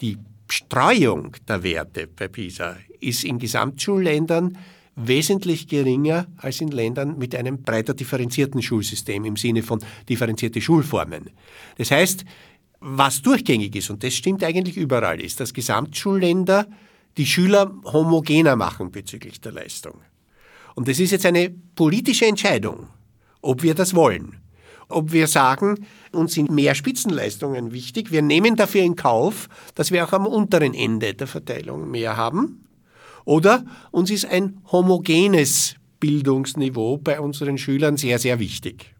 [0.00, 0.18] Die
[0.50, 4.58] Streuung der Werte bei PISA ist in Gesamtschulländern
[4.96, 11.30] wesentlich geringer als in Ländern mit einem breiter differenzierten Schulsystem im Sinne von differenzierte Schulformen.
[11.78, 12.24] Das heißt,
[12.82, 16.66] was durchgängig ist, und das stimmt eigentlich überall, ist, dass Gesamtschulländer
[17.16, 19.94] die Schüler homogener machen bezüglich der Leistung.
[20.74, 22.88] Und das ist jetzt eine politische Entscheidung,
[23.40, 24.38] ob wir das wollen.
[24.88, 30.04] Ob wir sagen, uns sind mehr Spitzenleistungen wichtig, wir nehmen dafür in Kauf, dass wir
[30.04, 32.66] auch am unteren Ende der Verteilung mehr haben.
[33.24, 38.94] Oder uns ist ein homogenes Bildungsniveau bei unseren Schülern sehr, sehr wichtig.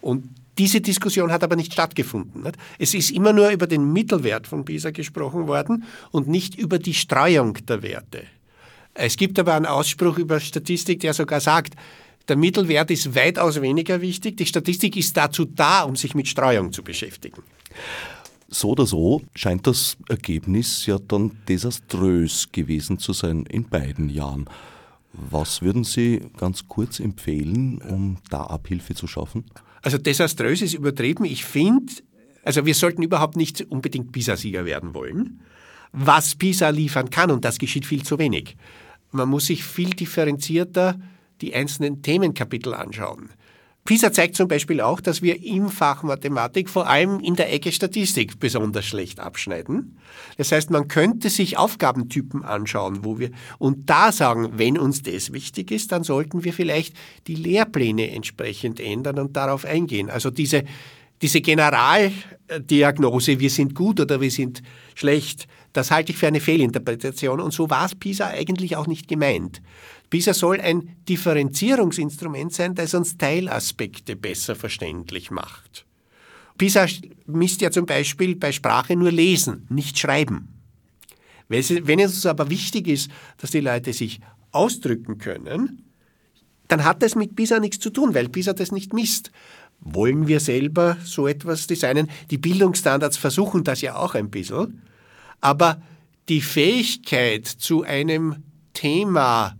[0.00, 0.28] Und
[0.58, 2.44] diese Diskussion hat aber nicht stattgefunden.
[2.78, 6.94] Es ist immer nur über den Mittelwert von PISA gesprochen worden und nicht über die
[6.94, 8.24] Streuung der Werte.
[8.94, 11.74] Es gibt aber einen Ausspruch über Statistik, der sogar sagt,
[12.28, 14.36] der Mittelwert ist weitaus weniger wichtig.
[14.36, 17.42] Die Statistik ist dazu da, um sich mit Streuung zu beschäftigen.
[18.48, 24.44] So oder so scheint das Ergebnis ja dann desaströs gewesen zu sein in beiden Jahren.
[25.14, 29.44] Was würden Sie ganz kurz empfehlen, um da Abhilfe zu schaffen?
[29.82, 31.24] Also desaströs ist übertrieben.
[31.24, 31.92] Ich finde,
[32.44, 35.40] also wir sollten überhaupt nicht unbedingt PISA-Sieger werden wollen.
[35.92, 38.56] Was PISA liefern kann, und das geschieht viel zu wenig,
[39.10, 40.98] man muss sich viel differenzierter
[41.42, 43.30] die einzelnen Themenkapitel anschauen.
[43.84, 47.72] PISA zeigt zum Beispiel auch, dass wir im Fach Mathematik vor allem in der Ecke
[47.72, 49.98] Statistik besonders schlecht abschneiden.
[50.36, 55.32] Das heißt, man könnte sich Aufgabentypen anschauen, wo wir und da sagen, wenn uns das
[55.32, 56.94] wichtig ist, dann sollten wir vielleicht
[57.26, 60.10] die Lehrpläne entsprechend ändern und darauf eingehen.
[60.10, 60.64] Also diese
[61.22, 64.62] diese Generaldiagnose, wir sind gut oder wir sind
[64.96, 69.08] schlecht, das halte ich für eine Fehlinterpretation und so war es PISA eigentlich auch nicht
[69.08, 69.62] gemeint.
[70.12, 75.86] PISA soll ein Differenzierungsinstrument sein, das uns Teilaspekte besser verständlich macht.
[76.58, 76.84] PISA
[77.24, 80.60] misst ja zum Beispiel bei Sprache nur Lesen, nicht Schreiben.
[81.48, 85.82] Wenn es aber wichtig ist, dass die Leute sich ausdrücken können,
[86.68, 89.32] dann hat das mit PISA nichts zu tun, weil PISA das nicht misst.
[89.80, 92.10] Wollen wir selber so etwas designen?
[92.30, 94.82] Die Bildungsstandards versuchen das ja auch ein bisschen.
[95.40, 95.80] Aber
[96.28, 98.42] die Fähigkeit zu einem
[98.74, 99.56] Thema,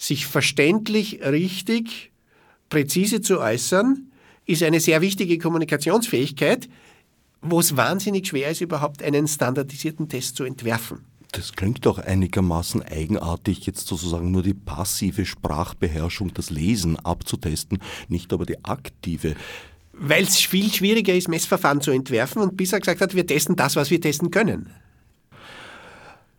[0.00, 2.10] sich verständlich, richtig,
[2.70, 4.10] präzise zu äußern,
[4.46, 6.68] ist eine sehr wichtige Kommunikationsfähigkeit,
[7.42, 11.04] wo es wahnsinnig schwer ist, überhaupt einen standardisierten Test zu entwerfen.
[11.32, 17.78] Das klingt doch einigermaßen eigenartig, jetzt sozusagen nur die passive Sprachbeherrschung, das Lesen abzutesten,
[18.08, 19.36] nicht aber die aktive.
[19.92, 23.54] Weil es viel schwieriger ist, Messverfahren zu entwerfen und bis er gesagt hat, wir testen
[23.54, 24.70] das, was wir testen können.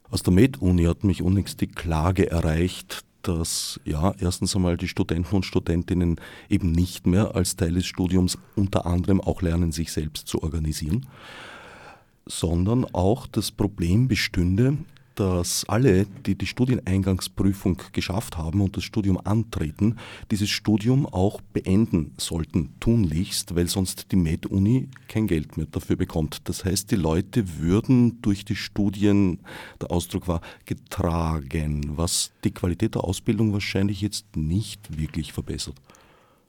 [0.09, 5.36] Aus der Med-Uni hat mich unlängst die Klage erreicht, dass ja erstens einmal die Studenten
[5.36, 6.19] und Studentinnen
[6.49, 11.05] eben nicht mehr als Teil des Studiums unter anderem auch lernen, sich selbst zu organisieren
[12.26, 14.78] sondern auch das Problem bestünde,
[15.22, 19.99] dass alle, die die Studieneingangsprüfung geschafft haben und das Studium antreten,
[20.32, 26.49] dieses Studium auch beenden sollten, tunlichst, weil sonst die Med-Uni kein Geld mehr dafür bekommt.
[26.49, 29.41] Das heißt, die Leute würden durch die Studien,
[29.80, 35.76] der Ausdruck war, getragen, was die Qualität der Ausbildung wahrscheinlich jetzt nicht wirklich verbessert.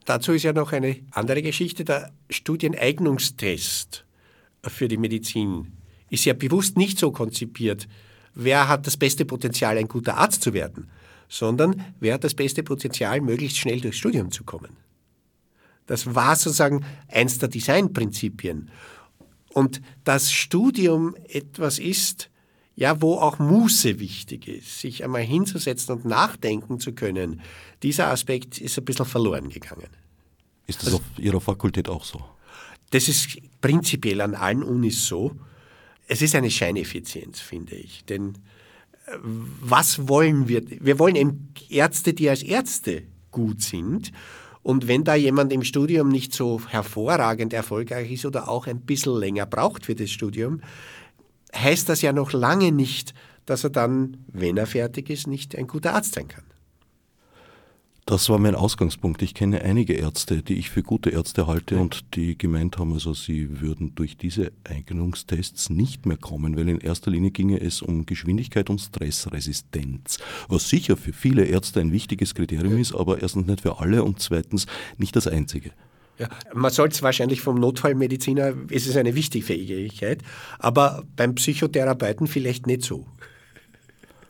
[0.05, 4.03] Dazu ist ja noch eine andere Geschichte, der Studieneignungstest
[4.65, 5.73] für die Medizin
[6.09, 7.87] ist ja bewusst nicht so konzipiert,
[8.35, 10.89] wer hat das beste Potenzial, ein guter Arzt zu werden,
[11.29, 14.77] sondern wer hat das beste Potenzial, möglichst schnell durchs Studium zu kommen.
[15.85, 18.69] Das war sozusagen eins der Designprinzipien.
[19.49, 22.29] Und das Studium etwas ist,
[22.75, 27.41] ja, wo auch Muße wichtig ist, sich einmal hinzusetzen und nachdenken zu können,
[27.83, 29.89] dieser Aspekt ist ein bisschen verloren gegangen.
[30.65, 32.23] Ist das also, auf Ihrer Fakultät auch so?
[32.91, 35.35] Das ist prinzipiell an allen Unis so.
[36.07, 38.05] Es ist eine Scheineffizienz, finde ich.
[38.05, 38.33] Denn
[39.05, 40.61] äh, was wollen wir?
[40.67, 44.11] Wir wollen eben Ärzte, die als Ärzte gut sind.
[44.61, 49.17] Und wenn da jemand im Studium nicht so hervorragend erfolgreich ist oder auch ein bisschen
[49.17, 50.61] länger braucht für das Studium,
[51.53, 53.13] heißt das ja noch lange nicht,
[53.45, 56.45] dass er dann, wenn er fertig ist, nicht ein guter Arzt sein kann.
[58.05, 59.21] Das war mein Ausgangspunkt.
[59.21, 63.13] Ich kenne einige Ärzte, die ich für gute Ärzte halte und die gemeint haben, also
[63.13, 68.05] sie würden durch diese Eignungstests nicht mehr kommen, weil in erster Linie ginge es um
[68.05, 70.17] Geschwindigkeit und Stressresistenz,
[70.49, 74.19] was sicher für viele Ärzte ein wichtiges Kriterium ist, aber erstens nicht für alle und
[74.19, 74.65] zweitens
[74.97, 75.71] nicht das einzige.
[76.19, 80.21] Ja, man sollte es wahrscheinlich vom Notfallmediziner, ist es eine wichtige Fähigkeit,
[80.59, 83.07] aber beim Psychotherapeuten vielleicht nicht so.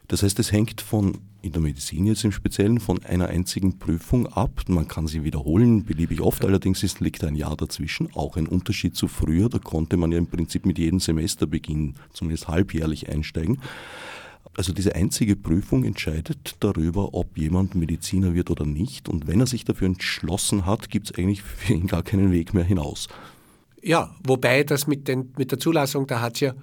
[0.07, 4.27] Das heißt, es hängt von in der Medizin jetzt im Speziellen von einer einzigen Prüfung
[4.27, 4.61] ab.
[4.67, 8.07] Man kann sie wiederholen, beliebig oft, allerdings ist, liegt ein Jahr dazwischen.
[8.15, 12.47] Auch ein Unterschied zu früher, da konnte man ja im Prinzip mit jedem Semesterbeginn zumindest
[12.47, 13.59] halbjährlich einsteigen.
[14.55, 19.09] Also diese einzige Prüfung entscheidet darüber, ob jemand Mediziner wird oder nicht.
[19.09, 22.53] Und wenn er sich dafür entschlossen hat, gibt es eigentlich für ihn gar keinen Weg
[22.53, 23.09] mehr hinaus.
[23.81, 26.53] Ja, wobei das mit, den, mit der Zulassung, da hat es ja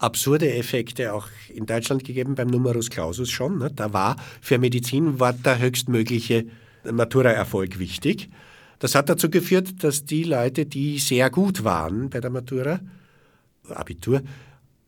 [0.00, 3.58] absurde Effekte auch in Deutschland gegeben, beim Numerus Clausus schon.
[3.58, 3.70] Ne?
[3.70, 6.46] Da war für Medizin war der höchstmögliche
[6.90, 8.30] Matura-Erfolg wichtig.
[8.78, 12.80] Das hat dazu geführt, dass die Leute, die sehr gut waren bei der Matura,
[13.68, 14.22] Abitur,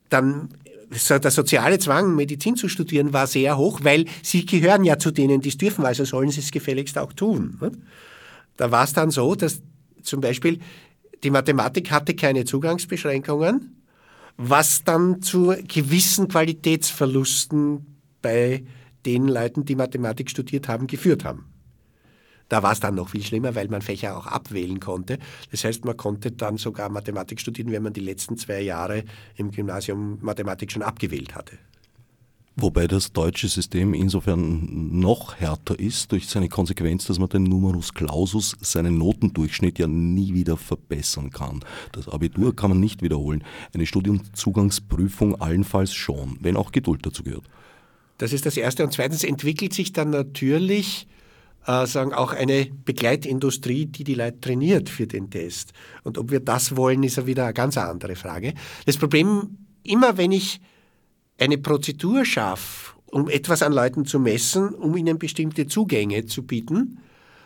[0.08, 0.48] dann
[1.08, 5.42] der soziale Zwang, Medizin zu studieren, war sehr hoch, weil sie gehören ja zu denen,
[5.42, 7.58] die es dürfen, also sollen sie es gefälligst auch tun.
[7.60, 7.72] Ne?
[8.56, 9.60] Da war es dann so, dass
[10.02, 10.58] zum Beispiel
[11.22, 13.81] die Mathematik hatte keine Zugangsbeschränkungen
[14.36, 17.86] was dann zu gewissen Qualitätsverlusten
[18.20, 18.64] bei
[19.04, 21.46] den Leuten, die Mathematik studiert haben, geführt haben.
[22.48, 25.18] Da war es dann noch viel schlimmer, weil man Fächer auch abwählen konnte.
[25.50, 29.04] Das heißt, man konnte dann sogar Mathematik studieren, wenn man die letzten zwei Jahre
[29.36, 31.58] im Gymnasium Mathematik schon abgewählt hatte.
[32.54, 37.94] Wobei das deutsche System insofern noch härter ist durch seine Konsequenz, dass man den Numerus
[37.94, 41.60] Clausus, seinen Notendurchschnitt ja nie wieder verbessern kann.
[41.92, 43.42] Das Abitur kann man nicht wiederholen.
[43.72, 47.44] Eine Studiumzugangsprüfung allenfalls schon, wenn auch Geduld dazu gehört.
[48.18, 48.84] Das ist das Erste.
[48.84, 51.06] Und zweitens entwickelt sich dann natürlich
[51.66, 55.72] äh, sagen auch eine Begleitindustrie, die die Leute trainiert für den Test.
[56.02, 58.54] Und ob wir das wollen, ist ja wieder eine ganz andere Frage.
[58.84, 60.60] Das Problem, immer wenn ich
[61.42, 66.98] eine Prozedur schaffe, um etwas an Leuten zu messen, um ihnen bestimmte Zugänge zu bieten,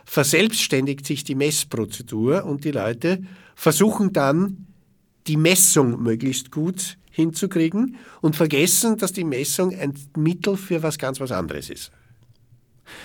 [0.05, 3.23] verselbstständigt sich die Messprozedur und die Leute
[3.55, 4.67] versuchen dann,
[5.25, 11.19] die Messung möglichst gut hinzukriegen und vergessen, dass die Messung ein Mittel für was ganz
[11.19, 11.91] was anderes ist.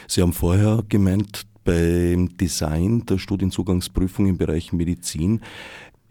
[0.06, 5.40] Sie haben vorher gemeint, beim Design der Studienzugangsprüfung im Bereich Medizin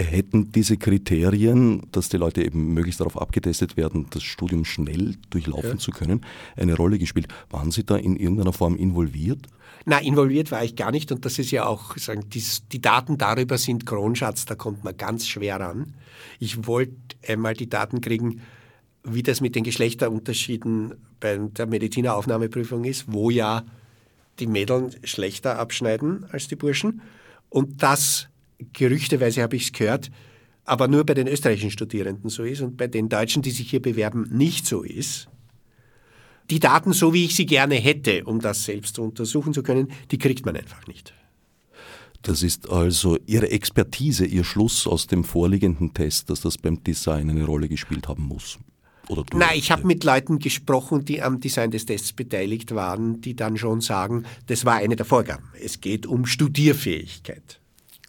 [0.04, 5.72] hätten diese Kriterien, dass die Leute eben möglichst darauf abgetestet werden, das Studium schnell durchlaufen
[5.72, 5.78] ja.
[5.78, 6.22] zu können,
[6.56, 7.28] eine Rolle gespielt.
[7.50, 9.48] Waren Sie da in irgendeiner Form involviert?
[9.86, 13.18] Na, involviert war ich gar nicht und das ist ja auch, sagen, die, die Daten
[13.18, 15.96] darüber sind Kronschatz, da kommt man ganz schwer ran.
[16.40, 16.94] Ich wollte
[17.28, 18.42] einmal die Daten kriegen,
[19.04, 23.64] wie das mit den Geschlechterunterschieden bei der Medizineraufnahmeprüfung ist, wo ja
[24.40, 27.02] die Mädeln schlechter abschneiden als die Burschen.
[27.50, 28.28] Und das,
[28.74, 30.12] gerüchteweise habe ich es gehört,
[30.66, 33.82] aber nur bei den österreichischen Studierenden so ist und bei den Deutschen, die sich hier
[33.82, 35.28] bewerben, nicht so ist.
[36.50, 40.18] Die Daten, so wie ich sie gerne hätte, um das selbst untersuchen zu können, die
[40.18, 41.14] kriegt man einfach nicht.
[42.24, 47.30] Das ist also Ihre Expertise, Ihr Schluss aus dem vorliegenden Test, dass das beim Design
[47.30, 48.60] eine Rolle gespielt haben muss.
[49.08, 49.24] Oder?
[49.34, 53.58] Nein, ich habe mit Leuten gesprochen, die am Design des Tests beteiligt waren, die dann
[53.58, 55.46] schon sagen, das war eine der Vorgaben.
[55.60, 57.61] Es geht um Studierfähigkeit.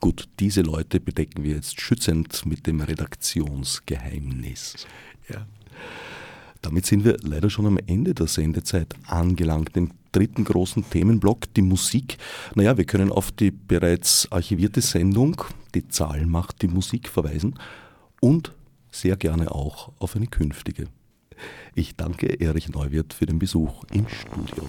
[0.03, 4.85] Gut, diese Leute bedecken wir jetzt schützend mit dem Redaktionsgeheimnis.
[5.29, 5.47] Ja.
[6.61, 9.77] Damit sind wir leider schon am Ende der Sendezeit angelangt.
[9.77, 12.19] Im dritten großen Themenblock, die Musik.
[12.57, 15.41] Naja, wir können auf die bereits archivierte Sendung,
[15.73, 17.55] die Zahl macht die Musik, verweisen
[18.21, 18.53] und
[18.91, 20.89] sehr gerne auch auf eine künftige.
[21.77, 24.69] Ich danke Erich Neuwirth für den Besuch im Studio